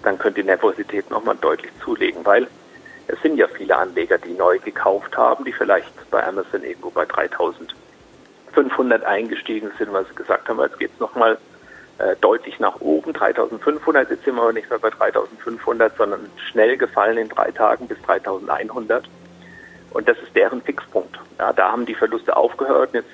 dann 0.02 0.18
könnte 0.18 0.40
die 0.40 0.46
Nervosität 0.46 1.08
nochmal 1.10 1.36
deutlich 1.40 1.70
zulegen, 1.84 2.26
weil 2.26 2.48
es 3.06 3.22
sind 3.22 3.36
ja 3.36 3.46
viele 3.46 3.76
Anleger, 3.76 4.18
die 4.18 4.32
neu 4.32 4.58
gekauft 4.58 5.16
haben, 5.16 5.44
die 5.44 5.52
vielleicht 5.52 6.10
bei 6.10 6.26
Amazon 6.26 6.64
irgendwo 6.64 6.90
bei 6.90 7.04
3500 7.04 9.04
eingestiegen 9.04 9.70
sind, 9.78 9.92
weil 9.92 10.06
sie 10.06 10.14
gesagt 10.16 10.48
haben, 10.48 10.60
jetzt 10.60 10.80
geht 10.80 10.90
es 10.92 10.98
nochmal 10.98 11.38
äh, 11.98 12.16
deutlich 12.20 12.58
nach 12.58 12.80
oben. 12.80 13.12
3500, 13.12 14.10
jetzt 14.10 14.24
sind 14.24 14.36
wir 14.36 14.42
aber 14.42 14.52
nicht 14.52 14.70
mehr 14.70 14.78
bei 14.78 14.90
3500, 14.90 15.96
sondern 15.96 16.30
schnell 16.50 16.76
gefallen 16.76 17.18
in 17.18 17.28
drei 17.28 17.50
Tagen 17.50 17.86
bis 17.86 18.00
3100. 18.02 19.08
Und 19.90 20.08
das 20.08 20.18
ist 20.18 20.34
deren 20.34 20.60
Fixpunkt. 20.62 21.18
Ja, 21.38 21.52
da 21.52 21.70
haben 21.70 21.86
die 21.86 21.94
Verluste 21.94 22.36
aufgehört. 22.36 22.90
Jetzt 22.94 23.08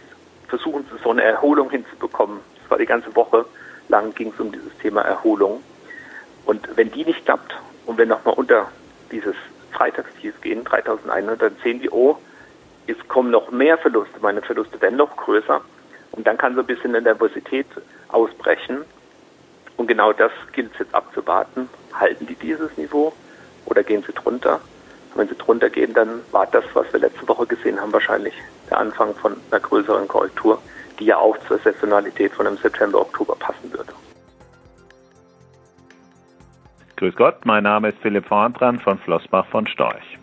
versuchen 0.49 0.85
sie 0.91 1.03
so 1.03 1.11
eine 1.11 1.23
Erholung 1.23 1.71
hinzubekommen. 1.71 2.41
Das 2.63 2.71
war 2.71 2.79
die 2.79 2.87
ganze 2.87 3.15
Woche 3.15 3.45
lang 3.91 4.15
ging 4.15 4.33
es 4.33 4.41
um 4.41 4.51
dieses 4.53 4.77
Thema 4.79 5.03
Erholung. 5.03 5.63
Und 6.47 6.77
wenn 6.77 6.91
die 6.91 7.05
nicht 7.05 7.25
klappt 7.25 7.55
und 7.87 7.99
wenn 7.99 8.09
nochmal 8.09 8.35
unter 8.35 8.69
dieses 9.13 9.35
Freitagstief 9.73 10.41
gehen, 10.41 10.65
3100, 10.65 11.43
dann 11.43 11.57
sehen 11.63 11.81
die, 11.81 11.91
oh, 11.91 12.17
es 12.87 12.97
kommen 13.09 13.31
noch 13.31 13.51
mehr 13.51 13.77
Verluste, 13.79 14.19
meine 14.21 14.43
Verluste 14.43 14.81
werden 14.81 14.97
noch 14.97 15.17
größer. 15.17 15.61
Und 16.13 16.27
dann 16.27 16.39
kann 16.39 16.55
so 16.55 16.61
ein 16.61 16.67
bisschen 16.67 16.95
eine 16.95 17.03
Nervosität 17.03 17.67
ausbrechen. 18.13 18.85
Und 19.77 19.87
genau 19.87 20.13
das 20.13 20.33
gilt 20.53 20.73
es 20.73 20.81
jetzt 20.81 20.95
abzuwarten. 20.95 21.69
Halten 21.93 22.27
die 22.27 22.35
dieses 22.35 22.77
Niveau 22.77 23.13
oder 23.67 23.83
gehen 23.83 24.05
sie 24.07 24.13
drunter? 24.13 24.61
Wenn 25.15 25.29
sie 25.29 25.35
drunter 25.35 25.71
gehen, 25.71 25.93
dann 25.95 26.21
war 26.31 26.47
das, 26.47 26.65
was 26.75 26.93
wir 26.93 27.01
letzte 27.01 27.27
Woche 27.27 27.47
gesehen 27.47 27.81
haben, 27.81 27.93
wahrscheinlich 27.93 28.35
der 28.69 28.79
Anfang 28.79 29.15
von 29.15 29.37
einer 29.51 29.61
größeren 29.61 30.07
Korrektur, 30.07 30.61
die 30.99 31.07
ja 31.07 31.17
auch 31.17 31.37
zur 31.49 31.59
Saisonalität 31.59 32.33
von 32.33 32.45
dem 32.45 32.57
September, 32.59 33.01
Oktober 33.01 33.35
passen 33.37 33.73
würde. 33.73 33.93
Grüß 36.97 37.17
Gott, 37.17 37.47
mein 37.47 37.65
Name 37.65 37.89
ist 37.89 37.99
Philipp 38.03 38.27
Vorndran 38.27 38.79
von 38.79 38.99
Flossbach 38.99 39.47
von 39.47 39.67
Storch. 39.67 40.20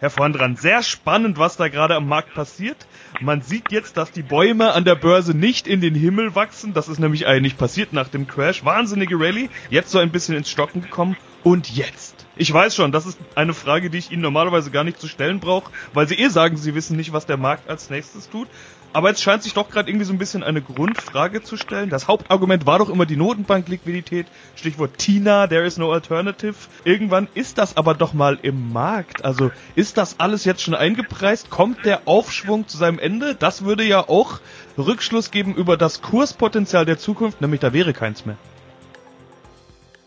Herr 0.00 0.10
Vorndran, 0.10 0.56
sehr 0.56 0.82
spannend, 0.82 1.38
was 1.38 1.56
da 1.56 1.68
gerade 1.68 1.94
am 1.94 2.08
Markt 2.08 2.34
passiert. 2.34 2.76
Man 3.20 3.42
sieht 3.42 3.70
jetzt, 3.70 3.96
dass 3.96 4.10
die 4.10 4.22
Bäume 4.22 4.72
an 4.72 4.84
der 4.84 4.96
Börse 4.96 5.34
nicht 5.34 5.66
in 5.66 5.80
den 5.80 5.94
Himmel 5.94 6.34
wachsen. 6.34 6.74
Das 6.74 6.88
ist 6.88 6.98
nämlich 6.98 7.26
eigentlich 7.26 7.56
passiert 7.56 7.92
nach 7.92 8.08
dem 8.08 8.26
Crash. 8.26 8.64
Wahnsinnige 8.64 9.18
Rallye, 9.18 9.48
jetzt 9.70 9.90
so 9.90 9.98
ein 9.98 10.10
bisschen 10.10 10.36
ins 10.36 10.50
Stocken 10.50 10.82
gekommen. 10.82 11.16
Und 11.44 11.70
jetzt? 11.70 12.26
Ich 12.36 12.52
weiß 12.52 12.74
schon, 12.74 12.90
das 12.90 13.06
ist 13.06 13.18
eine 13.34 13.54
Frage, 13.54 13.90
die 13.90 13.98
ich 13.98 14.10
Ihnen 14.10 14.22
normalerweise 14.22 14.70
gar 14.70 14.82
nicht 14.82 14.98
zu 14.98 15.08
stellen 15.08 15.40
brauche, 15.40 15.70
weil 15.92 16.08
Sie 16.08 16.18
eh 16.18 16.28
sagen, 16.28 16.56
Sie 16.56 16.74
wissen 16.74 16.96
nicht, 16.96 17.12
was 17.12 17.26
der 17.26 17.36
Markt 17.36 17.68
als 17.68 17.90
nächstes 17.90 18.28
tut. 18.28 18.48
Aber 18.94 19.08
jetzt 19.08 19.24
scheint 19.24 19.42
sich 19.42 19.54
doch 19.54 19.70
gerade 19.70 19.90
irgendwie 19.90 20.04
so 20.04 20.12
ein 20.12 20.18
bisschen 20.18 20.44
eine 20.44 20.62
Grundfrage 20.62 21.42
zu 21.42 21.56
stellen. 21.56 21.90
Das 21.90 22.06
Hauptargument 22.06 22.64
war 22.64 22.78
doch 22.78 22.88
immer 22.88 23.06
die 23.06 23.16
Notenbankliquidität. 23.16 24.28
Stichwort 24.54 24.98
TINA, 24.98 25.48
there 25.48 25.66
is 25.66 25.78
no 25.78 25.90
alternative. 25.90 26.54
Irgendwann 26.84 27.26
ist 27.34 27.58
das 27.58 27.76
aber 27.76 27.94
doch 27.94 28.14
mal 28.14 28.38
im 28.40 28.72
Markt. 28.72 29.24
Also 29.24 29.50
ist 29.74 29.98
das 29.98 30.20
alles 30.20 30.44
jetzt 30.44 30.62
schon 30.62 30.76
eingepreist? 30.76 31.50
Kommt 31.50 31.84
der 31.84 32.02
Aufschwung 32.06 32.68
zu 32.68 32.76
seinem 32.76 33.00
Ende? 33.00 33.34
Das 33.34 33.64
würde 33.64 33.82
ja 33.82 33.98
auch 33.98 34.38
Rückschluss 34.78 35.32
geben 35.32 35.56
über 35.56 35.76
das 35.76 36.00
Kurspotenzial 36.00 36.84
der 36.84 36.96
Zukunft, 36.96 37.40
nämlich 37.40 37.58
da 37.58 37.72
wäre 37.72 37.94
keins 37.94 38.24
mehr. 38.24 38.36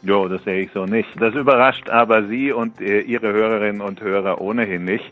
Jo, 0.01 0.29
das 0.29 0.41
sehe 0.45 0.61
ich 0.61 0.71
so 0.73 0.85
nicht. 0.85 1.09
Das 1.19 1.33
überrascht 1.33 1.89
aber 1.89 2.27
Sie 2.27 2.53
und 2.53 2.79
äh, 2.79 3.01
Ihre 3.01 3.33
Hörerinnen 3.33 3.81
und 3.81 3.99
Hörer 3.99 4.39
ohnehin 4.39 4.85
nicht, 4.85 5.03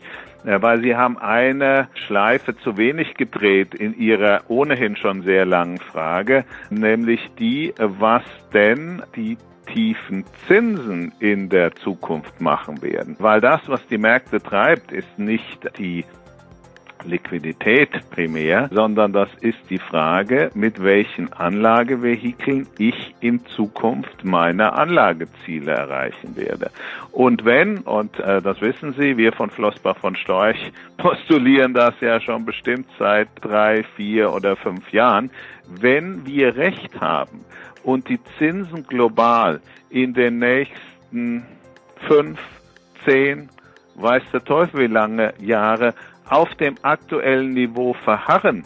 äh, 0.44 0.60
weil 0.60 0.80
Sie 0.82 0.96
haben 0.96 1.18
eine 1.18 1.88
Schleife 1.94 2.56
zu 2.56 2.76
wenig 2.76 3.14
gedreht 3.14 3.74
in 3.74 3.98
Ihrer 3.98 4.42
ohnehin 4.48 4.96
schon 4.96 5.22
sehr 5.22 5.46
langen 5.46 5.78
Frage, 5.78 6.44
nämlich 6.70 7.20
die, 7.38 7.74
was 7.78 8.22
denn 8.52 9.02
die 9.14 9.38
tiefen 9.66 10.24
Zinsen 10.46 11.12
in 11.18 11.48
der 11.48 11.74
Zukunft 11.74 12.40
machen 12.40 12.82
werden. 12.82 13.16
Weil 13.18 13.40
das, 13.40 13.60
was 13.66 13.84
die 13.88 13.98
Märkte 13.98 14.40
treibt, 14.40 14.92
ist 14.92 15.18
nicht 15.18 15.68
die 15.78 16.04
Liquidität 17.06 17.90
primär, 18.10 18.68
sondern 18.72 19.12
das 19.12 19.28
ist 19.40 19.58
die 19.70 19.78
Frage, 19.78 20.50
mit 20.54 20.82
welchen 20.82 21.32
Anlagevehikeln 21.32 22.66
ich 22.78 23.14
in 23.20 23.44
Zukunft 23.46 24.24
meine 24.24 24.72
Anlageziele 24.72 25.72
erreichen 25.72 26.36
werde. 26.36 26.70
Und 27.12 27.44
wenn, 27.44 27.78
und 27.78 28.18
äh, 28.20 28.42
das 28.42 28.60
wissen 28.60 28.94
Sie, 28.98 29.16
wir 29.16 29.32
von 29.32 29.50
Flossbach 29.50 29.96
von 29.98 30.16
Storch 30.16 30.72
postulieren 30.96 31.74
das 31.74 31.94
ja 32.00 32.20
schon 32.20 32.44
bestimmt 32.44 32.86
seit 32.98 33.28
drei, 33.40 33.84
vier 33.96 34.32
oder 34.32 34.56
fünf 34.56 34.90
Jahren, 34.92 35.30
wenn 35.68 36.26
wir 36.26 36.56
recht 36.56 37.00
haben 37.00 37.44
und 37.82 38.08
die 38.08 38.20
Zinsen 38.38 38.86
global 38.86 39.60
in 39.90 40.12
den 40.12 40.38
nächsten 40.38 41.46
fünf, 42.08 42.38
zehn, 43.04 43.48
weiß 43.94 44.22
der 44.32 44.44
Teufel 44.44 44.80
wie 44.80 44.92
lange 44.92 45.32
Jahre 45.38 45.94
auf 46.28 46.54
dem 46.56 46.76
aktuellen 46.82 47.50
Niveau 47.50 47.94
verharren 48.04 48.64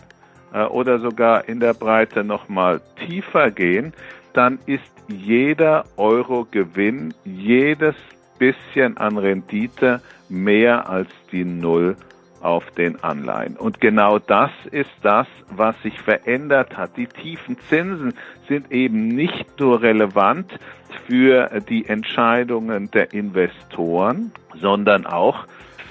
äh, 0.52 0.64
oder 0.64 0.99
sogar 0.99 1.49
in 1.49 1.61
der 1.61 1.75
Breite 1.75 2.25
nochmal 2.25 2.81
tiefer 3.07 3.50
gehen, 3.50 3.93
dann 4.33 4.59
ist 4.67 4.83
jeder 5.09 5.85
Euro 5.97 6.47
Gewinn, 6.50 7.14
jedes 7.25 7.97
bisschen 8.38 8.97
an 8.97 9.19
Rendite 9.19 10.00
mehr 10.29 10.88
als 10.88 11.09
die 11.31 11.45
Null 11.45 11.97
auf 12.40 12.71
den 12.71 13.02
Anleihen. 13.05 13.57
Und 13.57 13.81
genau 13.81 14.19
das 14.19 14.50
ist 14.71 14.90
das, 15.02 15.26
was 15.50 15.81
sich 15.83 16.00
verändert 16.00 16.76
hat. 16.76 16.97
Die 16.97 17.07
tiefen 17.07 17.59
Zinsen 17.69 18.14
sind 18.49 18.73
eben 18.73 19.09
nicht 19.09 19.61
nur 19.61 19.83
relevant 19.83 20.59
für 21.07 21.61
die 21.69 21.87
Entscheidungen 21.87 22.90
der 22.90 23.12
Investoren, 23.12 24.33
sondern 24.55 25.07
auch 25.07 25.45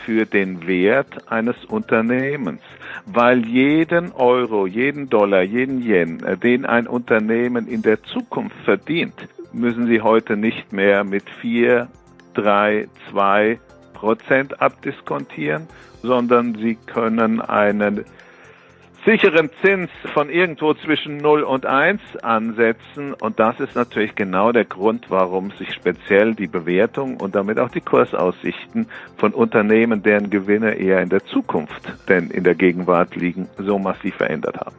für 0.09 0.25
den 0.25 0.65
Wert 0.65 1.31
eines 1.31 1.55
Unternehmens, 1.65 2.61
weil 3.05 3.45
jeden 3.45 4.11
Euro, 4.13 4.65
jeden 4.65 5.07
Dollar, 5.07 5.43
jeden 5.43 5.83
Yen, 5.83 6.23
äh, 6.23 6.35
den 6.35 6.65
ein 6.65 6.87
Unternehmen 6.87 7.67
in 7.67 7.83
der 7.83 8.01
Zukunft 8.01 8.55
verdient, 8.65 9.13
müssen 9.53 9.85
Sie 9.85 10.01
heute 10.01 10.35
nicht 10.35 10.73
mehr 10.73 11.03
mit 11.03 11.29
4, 11.41 11.87
3, 12.33 12.87
2 13.11 13.59
Prozent 13.93 14.59
abdiskontieren, 14.59 15.67
sondern 16.01 16.55
Sie 16.55 16.73
können 16.87 17.39
einen 17.39 18.03
sicheren 19.05 19.49
Zins 19.63 19.89
von 20.13 20.29
irgendwo 20.29 20.73
zwischen 20.73 21.17
0 21.17 21.43
und 21.43 21.65
1 21.65 22.01
ansetzen. 22.21 23.13
Und 23.13 23.39
das 23.39 23.59
ist 23.59 23.75
natürlich 23.75 24.15
genau 24.15 24.51
der 24.51 24.65
Grund, 24.65 25.05
warum 25.09 25.51
sich 25.51 25.73
speziell 25.73 26.35
die 26.35 26.47
Bewertung 26.47 27.17
und 27.17 27.35
damit 27.35 27.59
auch 27.59 27.69
die 27.69 27.81
Kursaussichten 27.81 28.87
von 29.17 29.33
Unternehmen, 29.33 30.03
deren 30.03 30.29
Gewinne 30.29 30.75
eher 30.75 31.01
in 31.01 31.09
der 31.09 31.23
Zukunft 31.25 31.81
denn 32.07 32.29
in 32.29 32.43
der 32.43 32.55
Gegenwart 32.55 33.15
liegen, 33.15 33.47
so 33.57 33.79
massiv 33.79 34.15
verändert 34.15 34.57
haben. 34.57 34.75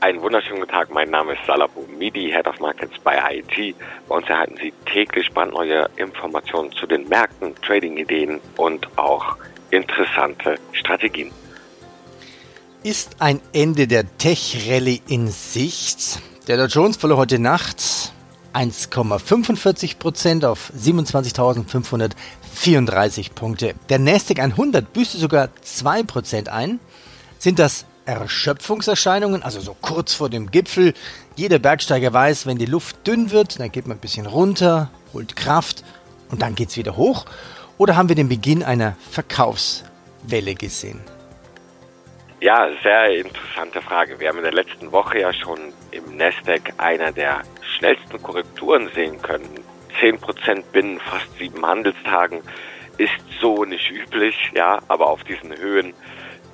Einen 0.00 0.20
wunderschönen 0.20 0.60
guten 0.60 0.72
Tag, 0.72 0.92
mein 0.92 1.10
Name 1.10 1.32
ist 1.32 1.44
Salah 1.46 1.68
Midi, 1.98 2.30
Head 2.30 2.46
of 2.46 2.60
Markets 2.60 2.98
bei 2.98 3.16
IG. 3.32 3.74
Bei 4.08 4.16
uns 4.16 4.28
erhalten 4.28 4.56
Sie 4.60 4.72
täglich 4.84 5.30
brandneue 5.32 5.88
Informationen 5.96 6.70
zu 6.72 6.86
den 6.86 7.08
Märkten, 7.08 7.54
Trading-Ideen 7.62 8.38
und 8.56 8.86
auch 8.98 9.36
interessante 9.70 10.56
Strategien. 10.72 11.32
Ist 12.86 13.16
ein 13.18 13.40
Ende 13.52 13.88
der 13.88 14.16
Tech-Rallye 14.16 15.02
in 15.08 15.28
Sicht? 15.28 16.20
Der 16.46 16.56
Dow 16.56 16.66
Jones 16.66 16.96
verlor 16.96 17.18
heute 17.18 17.40
Nacht 17.40 18.12
1,45% 18.54 20.46
auf 20.46 20.72
27.534 20.78 23.32
Punkte. 23.34 23.74
Der 23.88 23.98
Nasdaq 23.98 24.38
100 24.38 24.92
büßte 24.92 25.18
sogar 25.18 25.48
2% 25.64 26.46
ein. 26.46 26.78
Sind 27.40 27.58
das 27.58 27.86
Erschöpfungserscheinungen, 28.04 29.42
also 29.42 29.58
so 29.58 29.74
kurz 29.80 30.14
vor 30.14 30.30
dem 30.30 30.52
Gipfel? 30.52 30.94
Jeder 31.34 31.58
Bergsteiger 31.58 32.12
weiß, 32.12 32.46
wenn 32.46 32.58
die 32.58 32.66
Luft 32.66 33.04
dünn 33.04 33.32
wird, 33.32 33.58
dann 33.58 33.72
geht 33.72 33.88
man 33.88 33.96
ein 33.96 34.00
bisschen 34.00 34.26
runter, 34.26 34.92
holt 35.12 35.34
Kraft 35.34 35.82
und 36.30 36.40
dann 36.40 36.54
geht 36.54 36.68
es 36.68 36.76
wieder 36.76 36.96
hoch. 36.96 37.24
Oder 37.78 37.96
haben 37.96 38.08
wir 38.08 38.14
den 38.14 38.28
Beginn 38.28 38.62
einer 38.62 38.94
Verkaufswelle 39.10 40.54
gesehen? 40.54 41.00
Ja, 42.40 42.68
sehr 42.82 43.14
interessante 43.14 43.80
Frage. 43.80 44.20
Wir 44.20 44.28
haben 44.28 44.36
in 44.36 44.44
der 44.44 44.52
letzten 44.52 44.92
Woche 44.92 45.20
ja 45.20 45.32
schon 45.32 45.72
im 45.90 46.18
Nasdaq 46.18 46.74
einer 46.76 47.10
der 47.10 47.40
schnellsten 47.62 48.22
Korrekturen 48.22 48.90
sehen 48.94 49.22
können. 49.22 49.64
10% 50.02 50.62
binnen 50.70 51.00
fast 51.00 51.32
sieben 51.38 51.64
Handelstagen 51.64 52.42
ist 52.98 53.14
so 53.40 53.64
nicht 53.64 53.90
üblich, 53.90 54.34
ja, 54.54 54.80
aber 54.88 55.06
auf 55.06 55.24
diesen 55.24 55.56
Höhen 55.56 55.94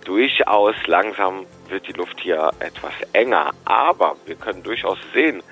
durchaus 0.05 0.77
langsam 0.87 1.47
wird 1.69 1.89
die 1.89 1.93
Luft 1.93 2.21
hier 2.21 2.51
etwas 2.61 2.93
enger. 3.13 3.51
Aber 3.65 4.15
wir 4.27 4.37
können 4.37 4.63
durchaus 4.63 4.99
sehen, 5.13 5.43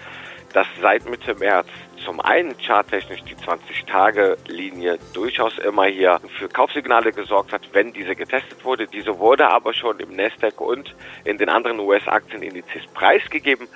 dass 0.53 0.67
seit 0.81 1.09
Mitte 1.09 1.35
März 1.35 1.69
zum 2.05 2.21
einen 2.21 2.57
charttechnisch 2.59 3.23
die 3.25 3.37
20-Tage-Linie 3.37 4.99
durchaus 5.13 5.59
immer 5.59 5.85
hier 5.85 6.21
für 6.39 6.49
Kaufsignale 6.49 7.13
gesorgt 7.13 7.53
hat, 7.53 7.63
wenn 7.73 7.93
diese 7.93 8.17
getestet 8.17 8.65
wurde. 8.65 8.87
Diese 8.87 9.19
wurde 9.19 9.49
aber 9.49 9.75
schon 9.75 10.01
im 10.01 10.17
Nasdaq 10.17 10.61
und 10.61 10.95
in 11.25 11.39
den 11.39 11.49
anderen 11.49 11.79
US-Aktienindizes 11.81 12.87
preisgegeben. 12.95 13.69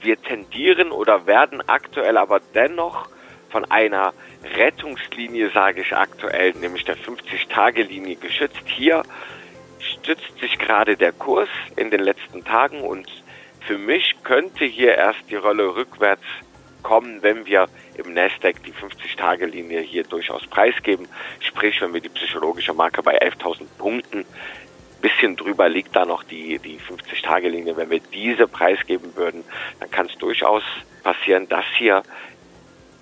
Wir 0.00 0.20
tendieren 0.20 0.90
oder 0.90 1.26
werden 1.26 1.66
aktuell 1.66 2.16
aber 2.18 2.40
dennoch 2.54 3.08
von 3.50 3.64
einer 3.70 4.12
Rettungslinie, 4.56 5.50
sage 5.50 5.82
ich 5.82 5.96
aktuell, 5.96 6.52
nämlich 6.54 6.84
der 6.84 6.96
50-Tage-Linie 6.96 8.16
geschützt. 8.16 8.62
Hier 8.66 9.04
stützt 9.78 10.38
sich 10.40 10.58
gerade 10.58 10.96
der 10.96 11.12
Kurs 11.12 11.48
in 11.76 11.90
den 11.90 12.00
letzten 12.00 12.44
Tagen 12.44 12.80
und 12.80 13.08
für 13.66 13.78
mich 13.78 14.14
könnte 14.22 14.64
hier 14.64 14.94
erst 14.94 15.20
die 15.30 15.36
Rolle 15.36 15.74
rückwärts 15.74 16.24
kommen, 16.82 17.22
wenn 17.22 17.46
wir 17.46 17.66
im 17.94 18.12
Nasdaq 18.12 18.62
die 18.62 18.72
50-Tage-Linie 18.72 19.80
hier 19.80 20.04
durchaus 20.04 20.46
preisgeben. 20.46 21.08
Sprich, 21.40 21.80
wenn 21.80 21.94
wir 21.94 22.00
die 22.00 22.10
psychologische 22.10 22.74
Marke 22.74 23.02
bei 23.02 23.20
11.000 23.20 23.64
Punkten 23.78 24.26
bisschen 25.04 25.36
drüber 25.36 25.68
liegt 25.68 25.94
da 25.94 26.06
noch 26.06 26.22
die, 26.22 26.58
die 26.58 26.78
50-Tage-Linie. 26.78 27.76
Wenn 27.76 27.90
wir 27.90 28.00
diese 28.14 28.48
preisgeben 28.48 29.14
würden, 29.16 29.44
dann 29.78 29.90
kann 29.90 30.06
es 30.06 30.16
durchaus 30.16 30.62
passieren, 31.02 31.46
dass 31.50 31.66
hier 31.76 32.02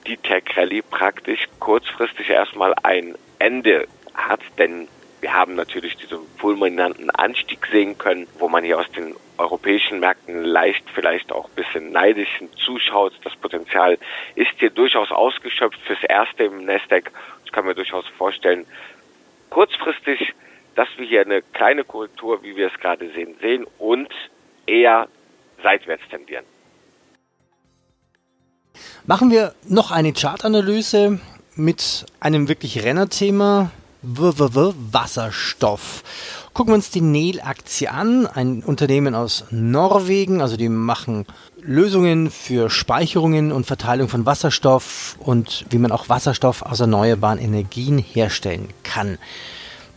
die 0.09 0.17
Tech 0.17 0.43
Rally 0.57 0.83
praktisch 0.83 1.47
kurzfristig 1.61 2.29
erstmal 2.29 2.75
ein 2.83 3.15
Ende 3.39 3.87
hat, 4.15 4.41
denn 4.59 4.89
wir 5.23 5.33
haben 5.33 5.55
natürlich 5.55 5.97
diesen 5.97 6.19
fulminanten 6.37 7.09
Anstieg 7.11 7.67
sehen 7.71 7.97
können, 7.97 8.27
wo 8.41 8.49
man 8.49 8.65
hier 8.65 8.81
aus 8.81 8.91
den 8.91 9.15
europäischen 9.39 10.01
Märkten 10.01 10.43
leicht 10.43 10.85
vielleicht 10.93 11.31
auch 11.31 11.49
ein 11.49 11.55
bisschen 11.55 11.93
neidisch 11.93 12.43
zuschaut. 12.57 13.13
Das 13.23 13.35
Potenzial 13.37 13.99
ist 14.35 14.51
hier 14.59 14.71
durchaus 14.71 15.13
ausgeschöpft 15.13 15.79
fürs 15.87 16.03
Erste 16.03 16.43
im 16.43 16.65
Nasdaq. 16.65 17.13
Ich 17.45 17.53
kann 17.53 17.65
mir 17.65 17.77
durchaus 17.77 18.05
vorstellen, 18.19 18.67
kurzfristig, 19.49 20.35
dass 20.75 20.89
wir 20.97 21.07
hier 21.07 21.21
eine 21.21 21.41
kleine 21.41 21.85
Korrektur, 21.85 22.43
wie 22.43 22.57
wir 22.57 22.67
es 22.67 22.81
gerade 22.81 23.09
sehen, 23.13 23.37
sehen 23.41 23.65
und 23.79 24.09
eher 24.67 25.07
seitwärts 25.63 26.03
tendieren. 26.11 26.45
Machen 29.07 29.31
wir 29.31 29.55
noch 29.69 29.93
eine 29.93 30.13
Chartanalyse 30.13 31.21
mit 31.55 32.07
einem 32.19 32.49
wirklich 32.49 32.83
Rennerthema. 32.83 33.71
WWW 34.03 34.75
Wasserstoff. 34.91 36.03
Gucken 36.53 36.73
wir 36.73 36.77
uns 36.77 36.91
die 36.91 37.01
Nel-Aktie 37.01 37.91
an, 37.91 38.27
ein 38.27 38.63
Unternehmen 38.63 39.15
aus 39.15 39.45
Norwegen, 39.51 40.43
also 40.43 40.57
die 40.57 40.69
machen 40.69 41.25
Lösungen 41.61 42.31
für 42.31 42.69
Speicherungen 42.69 43.53
und 43.53 43.65
Verteilung 43.65 44.09
von 44.09 44.27
Wasserstoff 44.27 45.17
und 45.21 45.65
wie 45.71 45.79
man 45.79 45.93
auch 45.93 46.09
Wasserstoff 46.09 46.63
aus 46.63 46.81
erneuerbaren 46.81 47.39
Energien 47.39 47.99
herstellen 47.99 48.69
kann. 48.83 49.19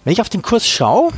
Wenn 0.04 0.14
ich 0.14 0.22
auf 0.22 0.30
den 0.30 0.44
Kurs 0.44 0.68
schaue, 0.68 1.12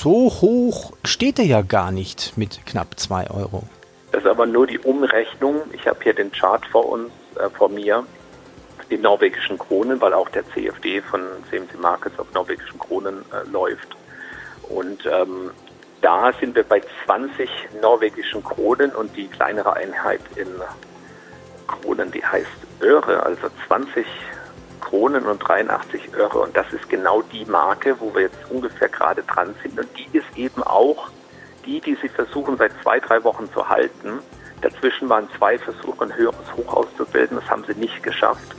so 0.00 0.30
hoch 0.40 0.92
steht 1.04 1.40
er 1.40 1.46
ja 1.46 1.62
gar 1.62 1.90
nicht 1.90 2.34
mit 2.36 2.64
knapp 2.64 2.98
2 2.98 3.30
Euro. 3.30 3.64
Das 4.12 4.22
ist 4.22 4.28
aber 4.28 4.46
nur 4.46 4.66
die 4.66 4.78
Umrechnung. 4.78 5.62
Ich 5.72 5.86
habe 5.86 5.98
hier 6.02 6.14
den 6.14 6.30
Chart 6.30 6.64
vor 6.66 6.88
uns, 6.88 7.10
äh, 7.36 7.50
vor 7.50 7.68
mir 7.68 8.04
in 8.90 9.02
norwegischen 9.02 9.56
Kronen, 9.56 10.00
weil 10.00 10.12
auch 10.12 10.28
der 10.28 10.44
CFD 10.50 11.00
von 11.00 11.22
CMC 11.48 11.80
Markets 11.80 12.18
auf 12.18 12.26
norwegischen 12.34 12.78
Kronen 12.78 13.24
äh, 13.32 13.48
läuft. 13.48 13.96
Und 14.68 15.06
ähm, 15.06 15.50
da 16.00 16.32
sind 16.38 16.54
wir 16.54 16.64
bei 16.64 16.82
20 17.06 17.48
norwegischen 17.80 18.42
Kronen 18.42 18.92
und 18.92 19.16
die 19.16 19.28
kleinere 19.28 19.74
Einheit 19.74 20.20
in 20.36 20.48
Kronen, 21.66 22.10
die 22.10 22.24
heißt 22.24 22.48
Öre, 22.80 23.22
also 23.22 23.48
20 23.68 24.06
Kronen 24.80 25.26
und 25.26 25.38
83 25.38 26.14
Öre. 26.14 26.40
Und 26.40 26.56
das 26.56 26.72
ist 26.72 26.88
genau 26.88 27.22
die 27.22 27.44
Marke, 27.44 28.00
wo 28.00 28.14
wir 28.14 28.22
jetzt 28.22 28.50
ungefähr 28.50 28.88
gerade 28.88 29.22
dran 29.22 29.54
sind. 29.62 29.78
Und 29.78 29.88
die 29.96 30.16
ist 30.16 30.26
eben 30.36 30.62
auch 30.62 31.10
die, 31.64 31.80
die 31.80 31.96
sie 32.00 32.08
versuchen 32.08 32.56
seit 32.56 32.72
zwei, 32.82 32.98
drei 32.98 33.22
Wochen 33.22 33.50
zu 33.52 33.68
halten. 33.68 34.20
Dazwischen 34.62 35.08
waren 35.08 35.28
zwei 35.38 35.58
Versuche, 35.58 36.04
ein 36.04 36.16
höheres 36.16 36.54
Hoch 36.56 36.74
auszubilden. 36.74 37.38
Das 37.38 37.48
haben 37.48 37.64
sie 37.66 37.78
nicht 37.78 38.02
geschafft. 38.02 38.56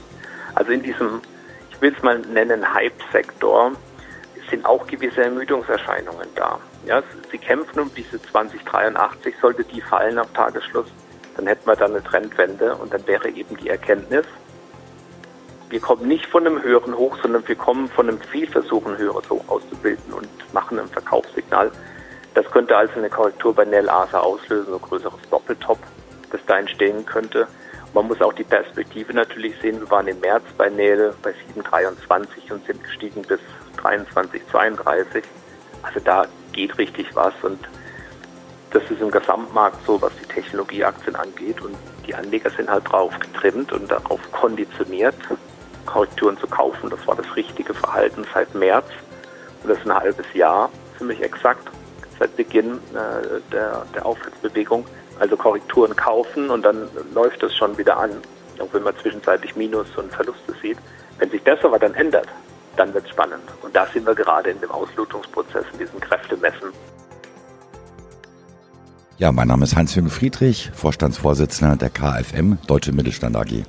Also 0.56 0.72
in 0.72 0.84
diesem, 0.84 1.22
ich 1.70 1.82
will 1.82 1.94
es 1.96 2.04
mal 2.04 2.20
nennen, 2.20 2.74
Hype-Sektor 2.74 3.72
sind 4.50 4.66
auch 4.66 4.86
gewisse 4.88 5.24
Ermüdungserscheinungen 5.24 6.28
da. 6.36 6.60
Ja, 6.86 7.02
sie 7.32 7.38
kämpfen 7.38 7.80
um 7.80 7.92
diese 7.96 8.22
2083, 8.22 9.36
sollte 9.42 9.64
die 9.64 9.82
fallen 9.82 10.18
am 10.18 10.32
Tagesschluss, 10.34 10.88
dann 11.38 11.48
hätten 11.48 11.66
wir 11.66 11.76
dann 11.76 11.92
eine 11.92 12.04
Trendwende 12.04 12.76
und 12.76 12.94
dann 12.94 13.06
wäre 13.08 13.30
eben 13.30 13.56
die 13.58 13.70
Erkenntnis, 13.70 14.26
wir 15.72 15.80
kommen 15.80 16.06
nicht 16.06 16.26
von 16.26 16.46
einem 16.46 16.62
höheren 16.62 16.98
Hoch, 16.98 17.18
sondern 17.22 17.48
wir 17.48 17.56
kommen 17.56 17.88
von 17.88 18.10
einem 18.10 18.20
Zielversuch, 18.30 18.86
ein 18.86 18.98
höheres 18.98 19.30
Hoch 19.30 19.48
auszubilden 19.48 20.12
und 20.12 20.28
machen 20.54 20.78
ein 20.78 20.90
Verkaufssignal. 20.90 21.72
Das 22.34 22.46
könnte 22.52 22.76
also 22.76 22.94
eine 22.96 23.10
Korrektur 23.10 23.56
bei 23.56 23.64
Nell 23.64 23.90
Asa 23.90 24.20
auslösen, 24.20 24.68
so 24.68 24.76
ein 24.76 24.82
größeres 24.82 25.22
Doppeltop, 25.30 25.80
das 26.30 26.42
da 26.46 26.60
entstehen 26.60 27.06
könnte. 27.06 27.48
Man 27.94 28.08
muss 28.08 28.22
auch 28.22 28.34
die 28.34 28.44
Perspektive 28.44 29.14
natürlich 29.14 29.54
sehen. 29.62 29.80
Wir 29.80 29.90
waren 29.92 30.08
im 30.08 30.20
März 30.22 30.44
bei 30.58 30.70
Nähe 30.70 31.14
bei 31.22 31.32
7,23 31.56 32.52
und 32.52 32.66
sind 32.66 32.84
gestiegen 32.84 33.22
bis 33.24 33.40
23,32. 33.78 35.24
Also 35.84 36.00
da 36.00 36.26
geht 36.54 36.78
richtig 36.78 37.14
was 37.16 37.34
und 37.42 37.60
das 38.72 38.84
ist 38.90 39.02
im 39.02 39.12
Gesamtmarkt 39.12 39.86
so, 39.86 40.02
was 40.02 40.14
die 40.22 40.26
Technologieaktien 40.26 41.16
angeht 41.18 41.62
und 41.62 41.76
die 42.08 42.16
Anleger 42.16 42.50
sind 42.52 42.70
halt 42.70 42.90
drauf 42.90 43.14
getrimmt 43.20 43.74
und 43.74 43.92
darauf 43.92 44.20
konditioniert, 44.32 45.16
Korrekturen 45.86 46.38
zu 46.38 46.48
kaufen. 46.48 46.90
Das 46.90 47.06
war 47.06 47.16
das 47.16 47.36
richtige 47.36 47.74
Verhalten 47.74 48.26
seit 48.34 48.56
März 48.56 48.88
und 49.64 49.70
das 49.70 49.80
ist 49.80 49.86
ein 49.86 49.96
halbes 49.96 50.26
Jahr, 50.34 50.70
ziemlich 50.98 51.22
exakt, 51.22 51.70
seit 52.18 52.36
Beginn 52.38 52.76
äh, 52.94 53.42
der, 53.52 53.86
der 53.94 54.06
Aufwärtsbewegung 54.06 54.86
also 55.22 55.38
Korrekturen 55.38 55.96
kaufen 55.96 56.50
und 56.50 56.64
dann 56.64 56.90
läuft 57.14 57.44
es 57.44 57.56
schon 57.56 57.78
wieder 57.78 57.96
an, 57.98 58.10
auch 58.60 58.74
wenn 58.74 58.82
man 58.82 58.96
zwischenzeitlich 58.98 59.56
Minus 59.56 59.88
und 59.96 60.12
Verluste 60.12 60.54
sieht. 60.62 60.80
Wenn 61.20 61.30
sich 61.30 61.44
das 61.44 61.64
aber 61.64 61.78
dann 61.78 61.94
ändert, 61.94 62.28
dann 62.76 62.92
wird 62.92 63.06
es 63.06 63.12
spannend. 63.12 63.44
Und 63.62 63.76
da 63.76 63.86
sind 63.94 64.08
wir 64.08 64.16
gerade 64.16 64.50
in 64.50 64.60
dem 64.60 64.72
Auslotungsprozess, 64.72 65.64
in 65.74 65.78
diesem 65.78 66.00
Kräftemessen. 66.00 66.70
Ja, 69.20 69.32
mein 69.32 69.48
Name 69.48 69.64
ist 69.64 69.76
Heinz-Jürgen 69.76 70.10
Friedrich, 70.10 70.72
Vorstandsvorsitzender 70.74 71.76
der 71.76 71.92
KfM 71.92 72.58
Deutsche 72.66 72.92
Mittelstand 72.92 73.36
AG. 73.36 73.64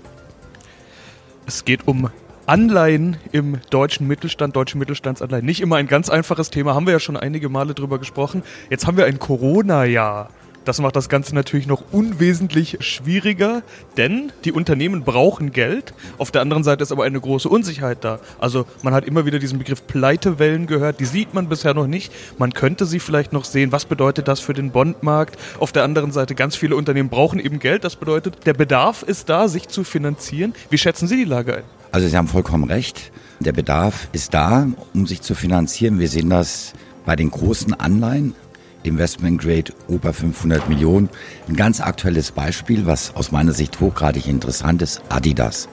Es 1.45 1.67
geht 1.67 1.87
um 1.87 2.09
Anleihen 2.47 3.19
im 3.31 3.61
deutschen 3.69 4.09
Mittelstand, 4.09 4.57
deutsche 4.57 4.79
Mittelstandsanleihen. 4.79 5.45
Nicht 5.45 5.61
immer 5.61 5.77
ein 5.77 5.87
ganz 5.87 6.09
einfaches 6.09 6.49
Thema, 6.49 6.75
haben 6.75 6.87
wir 6.87 6.95
ja 6.95 7.01
schon 7.01 7.19
einige 7.19 7.51
Male 7.51 7.75
drüber 7.75 7.99
gesprochen. 7.99 8.43
Jetzt 8.71 8.87
haben 8.87 8.97
wir 8.97 9.05
ein 9.05 9.19
Corona-Jahr. 9.19 10.31
Das 10.65 10.81
macht 10.81 10.95
das 10.95 11.09
Ganze 11.09 11.35
natürlich 11.35 11.67
noch 11.67 11.83
unwesentlich 11.91 12.79
schwieriger, 12.81 13.63
denn 13.97 14.31
die 14.45 14.53
Unternehmen 14.53 15.03
brauchen 15.03 15.51
Geld. 15.51 15.93
Auf 16.19 16.31
der 16.31 16.41
anderen 16.41 16.63
Seite 16.63 16.83
ist 16.85 16.93
aber 16.93 17.05
eine 17.05 17.21
große 17.21 17.49
Unsicherheit 17.49 18.05
da. 18.05 18.21
Also 18.39 18.65
man 18.83 18.95
hat 18.95 19.05
immer 19.05 19.27
wieder 19.27 19.41
diesen 19.41 19.59
Begriff 19.59 19.87
Pleitewellen 19.87 20.67
gehört, 20.67 21.01
die 21.01 21.05
sieht 21.05 21.35
man 21.35 21.49
bisher 21.49 21.75
noch 21.75 21.89
nicht. 21.89 22.13
Man 22.39 22.53
könnte 22.53 22.87
sie 22.87 23.01
vielleicht 23.01 23.33
noch 23.33 23.45
sehen. 23.45 23.73
Was 23.73 23.87
bedeutet 23.87 24.29
das 24.29 24.39
für 24.39 24.55
den 24.55 24.71
Bondmarkt? 24.71 25.37
Auf 25.59 25.73
der 25.73 25.83
anderen 25.83 26.13
Seite, 26.13 26.37
ganz 26.37 26.55
viele 26.55 26.77
Unternehmen 26.77 27.09
brauchen 27.09 27.41
eben 27.41 27.59
Geld. 27.59 27.83
Das 27.83 27.97
bedeutet, 27.97 28.47
der 28.47 28.55
Bedarf 28.55 29.03
ist 29.03 29.29
da, 29.29 29.49
sich 29.49 29.69
zu 29.69 29.83
finanzieren. 29.83 30.55
Wie 30.71 30.79
schätzen 30.79 31.09
Sie 31.09 31.17
die 31.17 31.25
Lage 31.25 31.57
ein? 31.57 31.65
Also 31.91 32.07
Sie 32.07 32.17
haben 32.17 32.29
vollkommen 32.29 32.65
recht. 32.65 33.11
Der 33.41 33.53
Bedarf 33.53 34.09
ist 34.13 34.33
da, 34.33 34.69
um 34.95 35.07
sich 35.09 35.23
zu 35.23 35.35
finanzieren. 35.35 35.99
Wir 35.99 36.09
sehen 36.09 36.31
das 36.31 36.73
bei 37.05 37.17
den 37.17 37.31
großen 37.31 37.75
Anleihen, 37.75 38.35
Investment 38.83 39.41
Grade 39.41 39.73
über 39.89 40.13
500 40.13 40.69
Millionen. 40.69 41.09
Ein 41.49 41.57
ganz 41.57 41.81
aktuelles 41.81 42.33
Beispiel, 42.33 42.87
was 42.87 43.15
aus 43.15 43.33
meiner 43.33 43.53
Sicht 43.53 43.81
hochgradig 43.81 44.27
interessant 44.27 44.83
ist, 44.83 45.03
Adidas. 45.09 45.69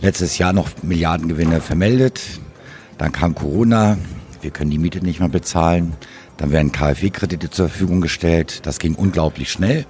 Letztes 0.00 0.38
Jahr 0.38 0.52
noch 0.52 0.68
Milliardengewinne 0.82 1.60
vermeldet, 1.60 2.20
dann 2.98 3.12
kam 3.12 3.34
Corona, 3.34 3.98
wir 4.40 4.50
können 4.50 4.70
die 4.70 4.78
Miete 4.78 5.04
nicht 5.04 5.20
mehr 5.20 5.28
bezahlen, 5.28 5.92
dann 6.36 6.50
werden 6.50 6.72
KfW-Kredite 6.72 7.50
zur 7.50 7.68
Verfügung 7.68 8.00
gestellt, 8.00 8.66
das 8.66 8.78
ging 8.78 8.94
unglaublich 8.94 9.50
schnell. 9.50 9.86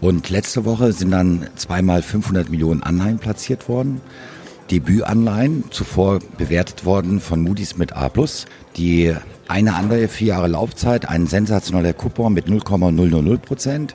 Und 0.00 0.30
letzte 0.30 0.64
Woche 0.64 0.92
sind 0.92 1.10
dann 1.10 1.48
zweimal 1.56 2.02
500 2.02 2.50
Millionen 2.50 2.82
Anleihen 2.82 3.18
platziert 3.18 3.68
worden. 3.68 4.00
Debütanleihen, 4.70 5.64
zuvor 5.70 6.20
bewertet 6.38 6.84
worden 6.84 7.20
von 7.20 7.42
Moody's 7.42 7.76
mit 7.76 7.94
A+. 7.94 8.10
Die 8.76 9.14
eine 9.48 9.74
andere 9.74 10.08
vier 10.08 10.28
Jahre 10.28 10.48
Laufzeit, 10.48 11.08
ein 11.08 11.26
sensationeller 11.26 11.92
Coupon 11.92 12.32
mit 12.32 12.46
0,000 12.48 13.38
Prozent 13.38 13.94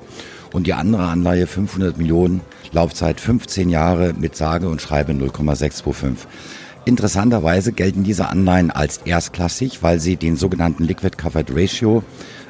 und 0.54 0.68
die 0.68 0.74
andere 0.74 1.08
Anleihe 1.08 1.48
500 1.48 1.98
Millionen 1.98 2.42
Laufzeit 2.72 3.20
15 3.20 3.70
Jahre 3.70 4.14
mit 4.14 4.36
sage 4.36 4.70
und 4.70 4.82
schreibe 4.82 5.14
0,625. 5.14 6.28
Interessanterweise 6.86 7.72
gelten 7.72 8.04
diese 8.04 8.30
Anleihen 8.30 8.72
als 8.72 8.98
erstklassig, 9.06 9.84
weil 9.84 10.00
sie 10.00 10.16
den 10.16 10.38
sogenannten 10.38 10.84
Liquid 10.84 11.18
Covered 11.18 11.52
Ratio 11.52 12.04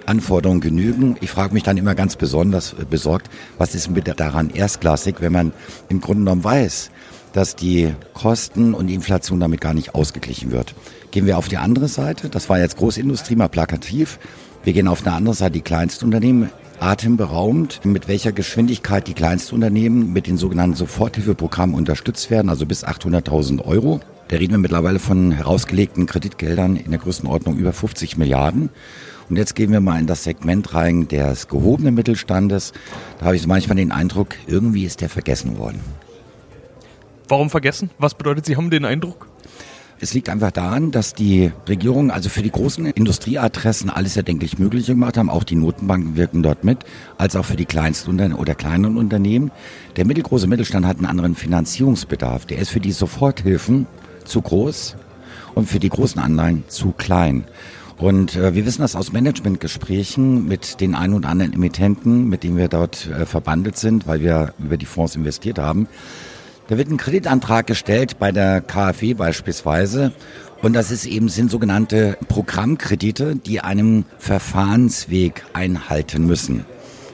Anforderungen 0.05 0.61
genügen. 0.61 1.17
Ich 1.21 1.29
frage 1.29 1.53
mich 1.53 1.63
dann 1.63 1.77
immer 1.77 1.95
ganz 1.95 2.15
besonders 2.15 2.75
besorgt, 2.89 3.29
was 3.57 3.75
ist 3.75 3.89
mit 3.89 4.07
daran 4.19 4.49
erstklassig, 4.49 5.15
wenn 5.19 5.33
man 5.33 5.51
im 5.89 6.01
Grunde 6.01 6.23
genommen 6.23 6.43
weiß, 6.43 6.89
dass 7.33 7.55
die 7.55 7.93
Kosten 8.13 8.73
und 8.73 8.87
die 8.87 8.95
Inflation 8.95 9.39
damit 9.39 9.61
gar 9.61 9.73
nicht 9.73 9.93
ausgeglichen 9.95 10.51
wird. 10.51 10.73
Gehen 11.11 11.25
wir 11.25 11.37
auf 11.37 11.47
die 11.47 11.57
andere 11.57 11.87
Seite, 11.87 12.29
das 12.29 12.49
war 12.49 12.59
jetzt 12.59 12.77
Großindustrie 12.77 13.35
mal 13.35 13.47
plakativ. 13.47 14.19
Wir 14.63 14.73
gehen 14.73 14.87
auf 14.87 15.05
eine 15.05 15.15
andere 15.15 15.33
Seite, 15.33 15.53
die 15.53 15.61
Kleinstunternehmen, 15.61 16.51
atemberaubend, 16.79 17.83
mit 17.83 18.07
welcher 18.07 18.31
Geschwindigkeit 18.31 19.07
die 19.07 19.13
Kleinstunternehmen 19.13 20.13
mit 20.13 20.27
den 20.27 20.37
sogenannten 20.37 20.75
Soforthilfeprogrammen 20.75 21.75
unterstützt 21.75 22.29
werden, 22.29 22.49
also 22.49 22.65
bis 22.65 22.85
800.000 22.85 23.65
Euro. 23.65 24.01
Da 24.27 24.37
reden 24.37 24.53
wir 24.53 24.59
mittlerweile 24.59 24.99
von 24.99 25.31
herausgelegten 25.31 26.05
Kreditgeldern 26.05 26.75
in 26.75 26.91
der 26.91 26.99
Größenordnung 26.99 27.57
über 27.57 27.73
50 27.73 28.17
Milliarden. 28.17 28.69
Und 29.29 29.37
jetzt 29.37 29.55
gehen 29.55 29.71
wir 29.71 29.79
mal 29.79 29.99
in 29.99 30.07
das 30.07 30.23
Segment 30.23 30.75
rein 30.75 31.07
des 31.07 31.47
gehobenen 31.47 31.95
Mittelstandes. 31.95 32.73
Da 33.19 33.25
habe 33.25 33.35
ich 33.35 33.47
manchmal 33.47 33.77
den 33.77 33.91
Eindruck, 33.91 34.35
irgendwie 34.45 34.85
ist 34.85 35.01
der 35.01 35.09
vergessen 35.09 35.57
worden. 35.57 35.79
Warum 37.27 37.49
vergessen? 37.49 37.89
Was 37.97 38.13
bedeutet, 38.13 38.45
Sie 38.45 38.55
haben 38.55 38.69
den 38.69 38.85
Eindruck? 38.85 39.28
Es 40.01 40.13
liegt 40.13 40.29
einfach 40.29 40.51
daran, 40.51 40.91
dass 40.91 41.13
die 41.13 41.51
Regierung 41.67 42.09
also 42.09 42.29
für 42.29 42.41
die 42.41 42.51
großen 42.51 42.85
Industrieadressen 42.85 43.89
alles 43.89 44.15
erdenklich 44.15 44.57
Mögliche 44.57 44.93
gemacht 44.93 45.17
haben. 45.17 45.29
Auch 45.29 45.43
die 45.43 45.55
Notenbanken 45.55 46.15
wirken 46.15 46.41
dort 46.41 46.63
mit, 46.63 46.79
als 47.17 47.35
auch 47.35 47.43
für 47.43 47.57
die 47.57 47.65
kleinsten 47.65 48.33
oder 48.33 48.55
kleineren 48.55 48.95
Unternehmen. 48.95 49.51
Der 49.97 50.05
mittelgroße 50.05 50.47
Mittelstand 50.47 50.85
hat 50.85 50.97
einen 50.97 51.05
anderen 51.05 51.35
Finanzierungsbedarf. 51.35 52.45
Der 52.45 52.59
ist 52.59 52.69
für 52.69 52.79
die 52.79 52.93
Soforthilfen 52.93 53.87
zu 54.23 54.41
groß 54.41 54.95
und 55.53 55.67
für 55.67 55.79
die 55.79 55.89
großen 55.89 56.21
Anleihen 56.21 56.63
zu 56.69 56.91
klein. 56.91 57.43
Und 57.97 58.37
äh, 58.37 58.55
wir 58.55 58.65
wissen 58.65 58.81
das 58.81 58.95
aus 58.95 59.11
Managementgesprächen 59.11 60.47
mit 60.47 60.79
den 60.79 60.95
ein 60.95 61.13
oder 61.13 61.27
anderen 61.27 61.51
Emittenten, 61.51 62.29
mit 62.29 62.43
denen 62.43 62.55
wir 62.55 62.69
dort 62.69 63.07
äh, 63.07 63.25
verbandelt 63.25 63.75
sind, 63.75 64.07
weil 64.07 64.21
wir 64.21 64.53
über 64.59 64.77
die 64.77 64.85
Fonds 64.85 65.17
investiert 65.17 65.59
haben. 65.59 65.89
Da 66.69 66.77
wird 66.77 66.91
ein 66.91 66.97
Kreditantrag 66.97 67.65
gestellt 67.65 68.19
bei 68.19 68.31
der 68.31 68.61
KfW 68.61 69.15
beispielsweise. 69.15 70.11
Und 70.61 70.73
das 70.73 70.91
ist 70.91 71.07
eben, 71.07 71.27
sind 71.27 71.49
sogenannte 71.49 72.15
Programmkredite, 72.27 73.35
die 73.35 73.61
einem 73.61 74.05
Verfahrensweg 74.19 75.43
einhalten 75.53 76.27
müssen. 76.27 76.65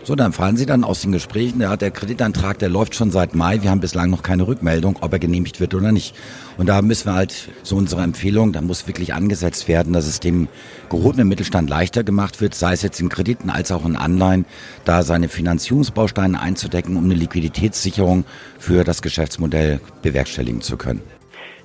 So, 0.05 0.13
dann 0.13 0.33
fahren 0.33 0.55
Sie 0.55 0.67
dann 0.67 0.83
aus 0.83 1.01
den 1.01 1.11
Gesprächen, 1.11 1.61
ja, 1.61 1.75
der 1.75 1.89
Kreditantrag, 1.89 2.59
der 2.59 2.69
läuft 2.69 2.93
schon 2.93 3.09
seit 3.09 3.33
Mai, 3.33 3.63
wir 3.63 3.71
haben 3.71 3.79
bislang 3.79 4.11
noch 4.11 4.21
keine 4.21 4.47
Rückmeldung, 4.47 4.99
ob 5.01 5.11
er 5.11 5.17
genehmigt 5.17 5.59
wird 5.59 5.73
oder 5.73 5.91
nicht. 5.91 6.15
Und 6.59 6.69
da 6.69 6.83
müssen 6.83 7.09
wir 7.09 7.15
halt, 7.15 7.49
so 7.63 7.75
unsere 7.75 8.03
Empfehlung, 8.03 8.53
da 8.53 8.61
muss 8.61 8.85
wirklich 8.87 9.15
angesetzt 9.15 9.67
werden, 9.67 9.93
dass 9.93 10.05
es 10.05 10.19
dem 10.19 10.47
gehobenen 10.91 11.27
Mittelstand 11.27 11.71
leichter 11.71 12.03
gemacht 12.03 12.39
wird, 12.39 12.53
sei 12.53 12.73
es 12.73 12.83
jetzt 12.83 12.99
in 13.01 13.09
Krediten 13.09 13.49
als 13.49 13.71
auch 13.71 13.83
in 13.83 13.95
Anleihen, 13.95 14.45
da 14.83 15.01
seine 15.01 15.27
Finanzierungsbausteine 15.27 16.39
einzudecken, 16.39 16.97
um 16.97 17.05
eine 17.05 17.15
Liquiditätssicherung 17.15 18.25
für 18.59 18.83
das 18.83 19.01
Geschäftsmodell 19.01 19.79
bewerkstelligen 20.03 20.61
zu 20.61 20.77
können. 20.77 21.01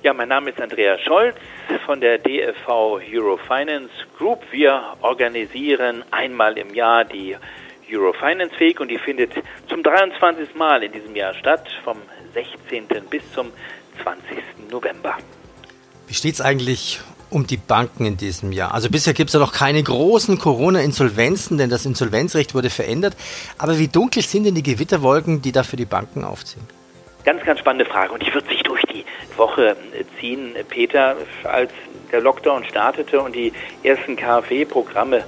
Ja, 0.01 0.15
mein 0.15 0.29
Name 0.29 0.49
ist 0.49 0.59
Andreas 0.59 0.99
Scholz 1.01 1.35
von 1.85 2.01
der 2.01 2.17
DFV 2.17 2.99
Eurofinance 3.13 3.91
Group. 4.17 4.39
Wir 4.49 4.81
organisieren 5.01 6.03
einmal 6.09 6.57
im 6.57 6.73
Jahr 6.73 7.05
die 7.05 7.35
Eurofinance 7.91 8.59
Week 8.59 8.79
und 8.79 8.89
die 8.89 8.97
findet 8.97 9.31
zum 9.67 9.83
23. 9.83 10.55
Mal 10.55 10.83
in 10.83 10.91
diesem 10.91 11.15
Jahr 11.15 11.33
statt, 11.33 11.67
vom 11.83 11.97
16. 12.33 12.87
bis 13.09 13.23
zum 13.33 13.51
20. 14.03 14.71
November. 14.71 15.17
Wie 16.07 16.13
steht 16.13 16.35
es 16.35 16.41
eigentlich 16.41 16.99
um 17.29 17.47
die 17.47 17.57
Banken 17.57 18.05
in 18.05 18.17
diesem 18.17 18.51
Jahr? 18.51 18.73
Also 18.73 18.89
bisher 18.89 19.13
gibt 19.13 19.29
es 19.29 19.33
ja 19.33 19.39
noch 19.39 19.53
keine 19.53 19.81
großen 19.81 20.37
Corona-Insolvenzen, 20.37 21.57
denn 21.57 21.69
das 21.69 21.85
Insolvenzrecht 21.85 22.53
wurde 22.53 22.69
verändert. 22.69 23.15
Aber 23.57 23.79
wie 23.79 23.87
dunkel 23.87 24.21
sind 24.21 24.45
denn 24.45 24.55
die 24.55 24.63
Gewitterwolken, 24.63 25.41
die 25.41 25.51
da 25.51 25.63
für 25.63 25.77
die 25.77 25.85
Banken 25.85 26.23
aufziehen? 26.23 26.65
Ganz, 27.23 27.43
ganz 27.43 27.59
spannende 27.59 27.85
Frage 27.85 28.13
und 28.13 28.25
die 28.25 28.33
wird 28.33 28.47
sich 28.47 28.63
durch 28.63 28.81
die 28.83 29.05
Woche 29.37 29.75
ziehen, 30.19 30.55
Peter, 30.69 31.15
als 31.43 31.71
der 32.11 32.21
Lockdown 32.21 32.65
startete 32.65 33.21
und 33.21 33.35
die 33.35 33.53
ersten 33.83 34.15
KfW-Programme 34.15 35.23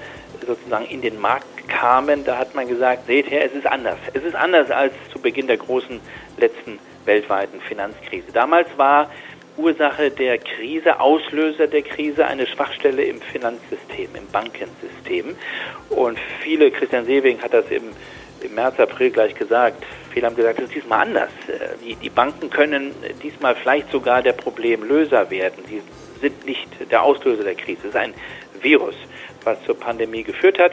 sozusagen 0.46 0.86
in 0.86 1.02
den 1.02 1.20
Markt 1.22 1.53
kamen, 1.68 2.26
da 2.26 2.38
hat 2.38 2.56
man 2.56 2.68
gesagt, 2.68 3.08
seht 3.08 3.30
her, 3.30 3.46
es 3.46 3.54
ist 3.54 3.68
anders. 3.68 3.98
Es 4.14 4.24
ist 4.24 4.36
anders 4.36 4.72
als 4.72 4.94
zu 5.12 5.20
Beginn 5.20 5.48
der 5.48 5.58
großen 5.58 6.00
letzten 6.38 6.80
weltweiten 7.06 7.62
Finanzkrise. 7.62 8.32
Damals 8.34 8.68
war 8.78 9.10
Ursache 9.58 10.10
der 10.10 10.40
Krise, 10.40 11.00
Auslöser 11.00 11.68
der 11.68 11.84
Krise 11.84 12.26
eine 12.26 12.48
Schwachstelle 12.48 13.04
im 13.04 13.22
Finanzsystem, 13.22 14.10
im 14.16 14.28
Bankensystem. 14.32 15.36
Und 15.90 16.18
viele, 16.42 16.72
Christian 16.72 17.06
Sewing 17.06 17.42
hat 17.42 17.54
das 17.54 17.66
im, 17.70 17.84
im 18.42 18.56
März, 18.56 18.80
April 18.80 19.12
gleich 19.12 19.36
gesagt, 19.36 19.84
viele 20.12 20.26
haben 20.26 20.36
gesagt, 20.36 20.60
es 20.60 20.66
ist 20.66 20.76
diesmal 20.76 21.08
anders. 21.08 21.30
Die, 21.86 21.96
die 21.96 22.10
Banken 22.10 22.50
können 22.50 22.94
diesmal 23.22 23.56
vielleicht 23.56 23.92
sogar 23.92 24.24
der 24.24 24.34
Problemlöser 24.34 25.30
werden. 25.30 25.64
Sie 25.68 25.82
sind 26.20 26.46
nicht 26.46 26.70
der 26.92 27.04
Auslöser 27.04 27.44
der 27.44 27.56
Krise. 27.56 27.82
Es 27.84 27.90
ist 27.90 27.96
ein 27.96 28.14
Virus, 28.60 28.96
was 29.44 29.62
zur 29.66 29.78
Pandemie 29.78 30.24
geführt 30.24 30.58
hat 30.58 30.72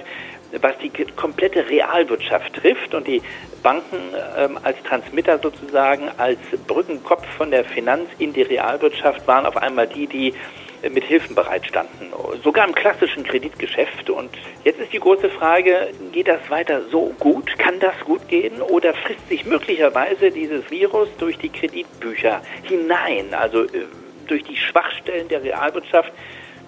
was 0.60 0.72
die 0.78 0.90
komplette 1.16 1.68
Realwirtschaft 1.68 2.54
trifft 2.54 2.94
und 2.94 3.06
die 3.06 3.22
Banken 3.62 3.98
ähm, 4.36 4.58
als 4.62 4.82
Transmitter 4.82 5.38
sozusagen, 5.38 6.08
als 6.16 6.38
Brückenkopf 6.66 7.26
von 7.36 7.50
der 7.50 7.64
Finanz 7.64 8.08
in 8.18 8.32
die 8.32 8.42
Realwirtschaft 8.42 9.26
waren 9.26 9.46
auf 9.46 9.56
einmal 9.56 9.86
die, 9.86 10.06
die 10.06 10.34
mit 10.88 11.04
Hilfen 11.04 11.34
bereitstanden, 11.34 12.12
sogar 12.42 12.66
im 12.66 12.74
klassischen 12.74 13.22
Kreditgeschäft. 13.22 14.08
Und 14.08 14.30
jetzt 14.64 14.80
ist 14.80 14.92
die 14.92 14.98
große 14.98 15.28
Frage, 15.28 15.88
geht 16.12 16.28
das 16.28 16.40
weiter 16.48 16.82
so 16.90 17.12
gut? 17.18 17.58
Kann 17.58 17.78
das 17.80 17.94
gut 18.06 18.26
gehen? 18.28 18.62
Oder 18.62 18.94
frisst 18.94 19.28
sich 19.28 19.44
möglicherweise 19.44 20.30
dieses 20.30 20.70
Virus 20.70 21.08
durch 21.18 21.36
die 21.36 21.50
Kreditbücher 21.50 22.40
hinein, 22.62 23.34
also 23.34 23.64
äh, 23.64 23.86
durch 24.26 24.42
die 24.44 24.56
Schwachstellen 24.56 25.28
der 25.28 25.42
Realwirtschaft 25.42 26.12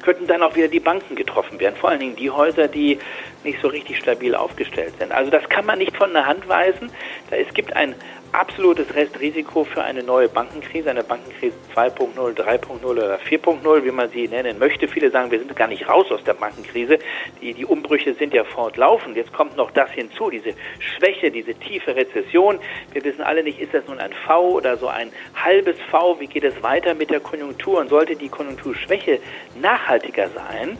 könnten 0.03 0.27
dann 0.27 0.43
auch 0.43 0.57
wieder 0.57 0.69
die 0.69 0.81
Banken 0.81 1.15
getroffen 1.15 1.61
werden. 1.61 1.77
Vor 1.77 1.91
allen 1.91 2.01
Dingen 2.01 2.17
die 2.17 2.31
Häuser, 2.31 2.67
die 2.67 2.99
nicht 3.45 3.61
so 3.61 3.69
richtig 3.69 3.99
stabil 3.99 4.35
aufgestellt 4.35 4.95
sind. 4.99 5.13
Also 5.13 5.31
das 5.31 5.49
kann 5.49 5.67
man 5.67 5.79
nicht 5.79 5.97
von 5.97 6.13
der 6.13 6.27
Hand 6.27 6.49
weisen. 6.49 6.91
Es 7.31 7.53
gibt 7.55 7.75
ein 7.77 7.95
absolutes 8.33 8.95
Restrisiko 8.95 9.65
für 9.65 9.83
eine 9.83 10.03
neue 10.03 10.29
Bankenkrise, 10.29 10.91
eine 10.91 11.05
Bankenkrise 11.05 11.55
2.0, 11.75 12.35
3.0 12.35 12.85
oder 12.85 13.19
4.0, 13.19 13.85
wie 13.85 13.91
man 13.91 14.11
sie 14.11 14.27
nennen 14.27 14.59
möchte. 14.59 14.89
Viele 14.89 15.11
sagen, 15.11 15.31
wir 15.31 15.39
sind 15.39 15.55
gar 15.55 15.69
nicht 15.69 15.89
raus 15.89 16.07
aus 16.11 16.25
der 16.25 16.35
Bankenkrise. 16.35 16.99
Die, 17.41 17.53
die 17.53 17.67
Umbrüche 17.67 18.15
sind 18.15 18.33
ja 18.33 18.45
fortlaufend. 18.45 19.17
Jetzt 19.17 19.33
kommt 19.33 19.57
noch 19.57 19.71
das 19.71 19.91
hinzu, 19.91 20.31
diese 20.31 20.55
Schwäche, 20.79 21.31
diese 21.31 21.55
tiefe 21.55 21.95
Rezession. 21.95 22.59
Wir 22.93 23.05
wissen 23.05 23.23
alle 23.23 23.43
nicht, 23.43 23.61
ist 23.61 23.75
das 23.75 23.87
nun 23.87 23.99
ein 23.99 24.13
V 24.27 24.51
oder 24.51 24.77
so 24.77 24.89
ein 24.89 25.13
halbes 25.35 25.77
V? 25.91 26.19
Wie 26.19 26.27
geht 26.27 26.45
es 26.45 26.63
weiter 26.63 26.95
mit 26.95 27.11
der 27.11 27.21
Konjunktur? 27.21 27.81
Und 27.81 27.91
sollte 27.91 28.17
die 28.17 28.29
Konjunkturschwäche 28.29 29.21
nachhaltiger 29.61 30.29
sein, 30.29 30.79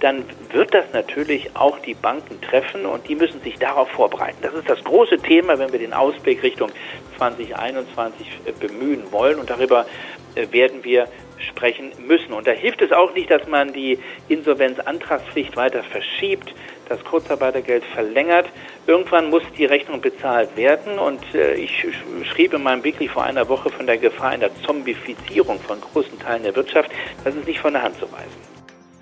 dann 0.00 0.24
wird 0.52 0.74
das 0.74 0.84
natürlich 0.92 1.56
auch 1.56 1.78
die 1.78 1.94
Banken 1.94 2.40
treffen 2.40 2.84
und 2.86 3.08
die 3.08 3.14
müssen 3.14 3.40
sich 3.42 3.58
darauf 3.58 3.88
vorbereiten. 3.90 4.38
Das 4.42 4.52
ist 4.54 4.68
das 4.68 4.82
große 4.84 5.18
Thema, 5.18 5.58
wenn 5.58 5.72
wir 5.72 5.78
den 5.78 5.94
Ausblick 5.94 6.42
Richtung 6.42 6.70
2021 7.16 8.26
äh, 8.44 8.52
bemühen 8.52 9.10
wollen 9.10 9.38
und 9.38 9.48
darüber 9.48 9.86
äh, 10.34 10.46
werden 10.52 10.84
wir 10.84 11.08
sprechen 11.38 11.92
müssen. 12.06 12.32
Und 12.34 12.46
da 12.46 12.50
hilft 12.50 12.82
es 12.82 12.92
auch 12.92 13.14
nicht, 13.14 13.30
dass 13.30 13.46
man 13.48 13.72
die 13.72 13.98
Insolvenzantragspflicht 14.28 15.56
weiter 15.56 15.82
verschiebt, 15.82 16.54
das 16.88 17.02
Kurzarbeitergeld 17.04 17.84
verlängert. 17.84 18.46
Irgendwann 18.86 19.30
muss 19.30 19.42
die 19.56 19.64
Rechnung 19.64 20.02
bezahlt 20.02 20.56
werden 20.56 20.98
und 20.98 21.22
äh, 21.34 21.54
ich 21.54 21.86
schrieb 22.24 22.52
in 22.52 22.62
meinem 22.62 22.84
Weekly 22.84 23.08
vor 23.08 23.24
einer 23.24 23.48
Woche 23.48 23.70
von 23.70 23.86
der 23.86 23.96
Gefahr 23.96 24.30
einer 24.30 24.50
Zombifizierung 24.62 25.58
von 25.60 25.80
großen 25.80 26.18
Teilen 26.18 26.42
der 26.42 26.54
Wirtschaft. 26.54 26.90
Das 27.24 27.34
ist 27.34 27.46
nicht 27.46 27.60
von 27.60 27.72
der 27.72 27.82
Hand 27.82 27.98
zu 27.98 28.10
weisen. 28.12 28.49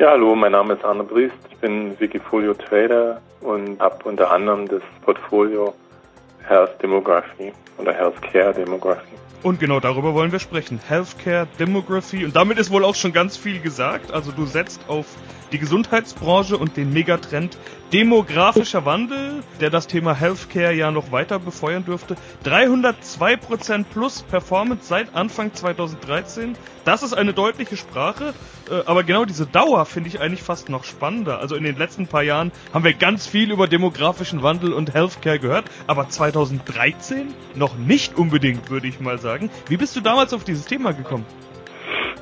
Ja, 0.01 0.11
hallo, 0.11 0.37
mein 0.37 0.53
Name 0.53 0.75
ist 0.75 0.85
Arne 0.85 1.03
Briest. 1.03 1.35
Ich 1.51 1.57
bin 1.57 1.99
Wikifolio 1.99 2.55
Trader 2.55 3.21
und 3.41 3.81
habe 3.81 3.97
unter 4.05 4.31
anderem 4.31 4.69
das 4.69 4.81
Portfolio 5.03 5.75
Health 6.47 6.81
Demography 6.81 7.53
oder 7.79 7.93
Healthcare 7.93 8.55
Demography. 8.55 9.17
Und 9.43 9.59
genau 9.59 9.81
darüber 9.81 10.15
wollen 10.15 10.31
wir 10.31 10.39
sprechen. 10.39 10.79
Healthcare 10.87 11.49
Demography. 11.59 12.25
Und 12.25 12.37
damit 12.37 12.59
ist 12.59 12.71
wohl 12.71 12.85
auch 12.85 12.95
schon 12.95 13.13
ganz 13.13 13.37
viel 13.37 13.59
gesagt. 13.59 14.13
Also 14.13 14.31
du 14.31 14.47
setzt 14.47 14.81
auf 14.87 15.07
die 15.53 15.59
Gesundheitsbranche 15.59 16.57
und 16.57 16.77
den 16.77 16.93
Megatrend 16.93 17.57
demografischer 17.93 18.85
Wandel, 18.85 19.43
der 19.61 19.71
das 19.71 19.87
Thema 19.87 20.15
Healthcare 20.15 20.75
ja 20.75 20.91
noch 20.91 21.11
weiter 21.11 21.39
befeuern 21.39 21.85
dürfte. 21.85 22.17
302% 22.45 23.85
plus 23.85 24.23
Performance 24.23 24.87
seit 24.87 25.15
Anfang 25.15 25.55
2013. 25.55 26.55
Das 26.85 27.03
ist 27.03 27.15
eine 27.15 27.33
deutliche 27.33 27.77
Sprache, 27.77 28.35
äh, 28.71 28.83
aber 28.87 29.05
genau 29.05 29.25
diese 29.25 29.47
Dauer 29.47 29.87
finde 29.87 30.09
ich 30.09 30.21
eigentlich 30.21 30.43
fast 30.43 30.69
noch 30.69 30.85
spannender. 30.85 31.39
Also 31.39 31.55
in 31.57 31.65
den 31.65 31.77
letzten 31.77 32.07
paar 32.07 32.23
Jahren 32.23 32.53
haben 32.73 32.85
wir 32.85 32.95
ganz 32.95 33.27
viel 33.27 33.51
über 33.51 33.69
demografischen 33.69 34.43
Wandel 34.43 34.73
und 34.73 34.95
Healthcare 34.95 35.39
gehört, 35.39 35.67
aber 35.87 36.09
2013 36.09 37.35
noch 37.55 37.77
nicht 37.77 38.17
unbedingt, 38.17 38.71
würde 38.71 38.87
ich 38.87 39.01
mal 39.01 39.19
sagen. 39.19 39.51
Wie 39.69 39.77
bist 39.77 39.97
du 39.97 40.01
damals 40.01 40.33
auf 40.33 40.45
dieses 40.45 40.67
Thema 40.67 40.93
gekommen? 40.93 41.25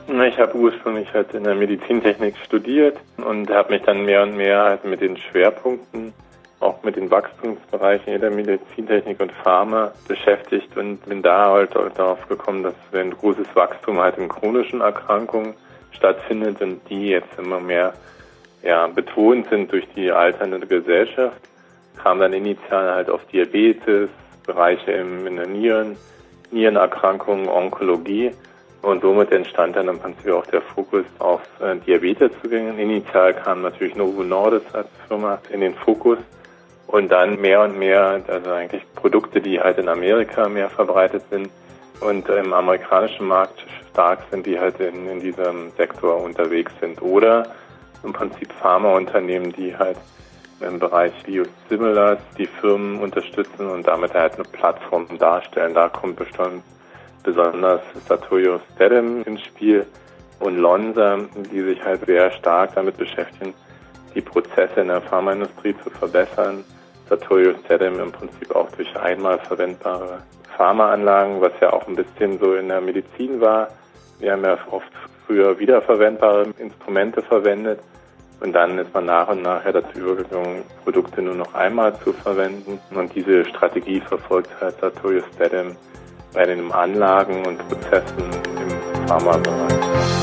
Ich 0.08 0.38
habe 0.38 0.54
ursprünglich 0.56 1.12
halt 1.12 1.34
in 1.34 1.42
der 1.42 1.56
Medizintechnik 1.56 2.36
studiert 2.44 2.96
und 3.16 3.50
habe 3.50 3.72
mich 3.72 3.82
dann 3.82 4.04
mehr 4.04 4.22
und 4.22 4.36
mehr 4.36 4.62
halt 4.62 4.84
mit 4.84 5.00
den 5.00 5.16
Schwerpunkten, 5.16 6.12
auch 6.60 6.80
mit 6.84 6.94
den 6.94 7.10
Wachstumsbereichen 7.10 8.12
in 8.14 8.20
der 8.20 8.30
Medizintechnik 8.30 9.18
und 9.18 9.32
Pharma 9.32 9.92
beschäftigt 10.06 10.76
und 10.76 11.04
bin 11.06 11.22
da 11.22 11.50
halt 11.50 11.74
darauf 11.74 12.26
gekommen, 12.28 12.62
dass 12.62 12.74
wenn 12.92 13.10
großes 13.10 13.48
Wachstum 13.54 13.98
halt 13.98 14.16
in 14.16 14.28
chronischen 14.28 14.80
Erkrankungen 14.80 15.54
stattfindet 15.90 16.62
und 16.62 16.80
die 16.88 17.08
jetzt 17.08 17.36
immer 17.36 17.58
mehr 17.58 17.92
ja, 18.62 18.86
betont 18.86 19.48
sind 19.48 19.72
durch 19.72 19.88
die 19.96 20.12
alternde 20.12 20.64
Gesellschaft, 20.68 21.40
kam 22.00 22.20
dann 22.20 22.32
initial 22.32 22.94
halt 22.94 23.10
auf 23.10 23.26
Diabetes, 23.26 24.08
Bereiche 24.46 24.92
in 24.92 25.34
der 25.34 25.48
Nieren, 25.48 25.96
Nierenerkrankungen, 26.52 27.48
Onkologie 27.48 28.30
und 28.86 29.02
somit 29.02 29.32
entstand 29.32 29.74
dann 29.74 29.88
im 29.88 29.98
Prinzip 29.98 30.32
auch 30.32 30.46
der 30.46 30.62
Fokus 30.62 31.04
auf 31.18 31.40
äh, 31.60 31.74
Diabeteszugänge. 31.74 32.80
Initial 32.80 33.34
kam 33.34 33.62
natürlich 33.62 33.96
Novo 33.96 34.22
Nordisk 34.22 34.72
als 34.72 34.86
Firma 35.08 35.40
in 35.50 35.60
den 35.60 35.74
Fokus 35.74 36.18
und 36.86 37.10
dann 37.10 37.40
mehr 37.40 37.62
und 37.62 37.76
mehr, 37.76 38.22
also 38.28 38.52
eigentlich 38.52 38.84
Produkte, 38.94 39.40
die 39.40 39.58
halt 39.58 39.78
in 39.78 39.88
Amerika 39.88 40.48
mehr 40.48 40.70
verbreitet 40.70 41.24
sind 41.30 41.50
und 42.00 42.28
im 42.28 42.52
amerikanischen 42.52 43.26
Markt 43.26 43.66
stark 43.90 44.20
sind, 44.30 44.46
die 44.46 44.56
halt 44.56 44.78
in, 44.78 45.08
in 45.08 45.18
diesem 45.18 45.72
Sektor 45.76 46.22
unterwegs 46.22 46.72
sind. 46.80 47.02
Oder 47.02 47.48
im 48.04 48.12
Prinzip 48.12 48.52
Pharmaunternehmen, 48.52 49.52
die 49.52 49.76
halt 49.76 49.96
im 50.60 50.78
Bereich 50.78 51.12
Biosimilars 51.24 52.20
die 52.38 52.46
Firmen 52.46 53.00
unterstützen 53.00 53.66
und 53.66 53.84
damit 53.84 54.14
halt 54.14 54.34
eine 54.34 54.44
Plattform 54.44 55.08
darstellen. 55.18 55.74
Da 55.74 55.88
kommt 55.88 56.14
bestimmt 56.14 56.62
besonders 57.26 57.82
Sartorius 58.08 58.62
Stedim 58.74 59.22
ins 59.24 59.42
Spiel 59.42 59.84
und 60.40 60.56
Lonza, 60.56 61.18
die 61.52 61.60
sich 61.60 61.84
halt 61.84 62.06
sehr 62.06 62.30
stark 62.30 62.74
damit 62.74 62.96
beschäftigen, 62.96 63.52
die 64.14 64.22
Prozesse 64.22 64.80
in 64.80 64.88
der 64.88 65.02
Pharmaindustrie 65.02 65.74
zu 65.84 65.90
verbessern. 65.90 66.64
Sartorius 67.08 67.56
Stedim 67.64 68.00
im 68.00 68.12
Prinzip 68.12 68.54
auch 68.54 68.70
durch 68.72 68.96
einmal 68.96 69.38
verwendbare 69.40 70.22
Pharmaanlagen, 70.56 71.40
was 71.40 71.52
ja 71.60 71.72
auch 71.72 71.86
ein 71.86 71.96
bisschen 71.96 72.38
so 72.38 72.54
in 72.54 72.68
der 72.68 72.80
Medizin 72.80 73.40
war. 73.40 73.68
Wir 74.18 74.32
haben 74.32 74.44
ja 74.44 74.56
oft 74.70 74.90
früher 75.26 75.58
wiederverwendbare 75.58 76.46
Instrumente 76.58 77.20
verwendet 77.20 77.80
und 78.40 78.52
dann 78.52 78.78
ist 78.78 78.92
man 78.94 79.06
nach 79.06 79.28
und 79.28 79.42
nach 79.42 79.64
ja 79.64 79.72
dazu 79.72 79.98
übergegangen, 79.98 80.62
Produkte 80.84 81.22
nur 81.22 81.34
noch 81.34 81.54
einmal 81.54 81.98
zu 82.00 82.12
verwenden. 82.12 82.78
Und 82.94 83.14
diese 83.14 83.44
Strategie 83.46 84.00
verfolgt 84.00 84.50
halt 84.60 84.78
Sartorius 84.80 85.24
Stedim 85.34 85.76
bei 86.36 86.44
den 86.44 86.70
Anlagen 86.70 87.46
und 87.46 87.66
Prozessen 87.66 88.30
im 88.60 89.08
Pharmabereich. 89.08 90.15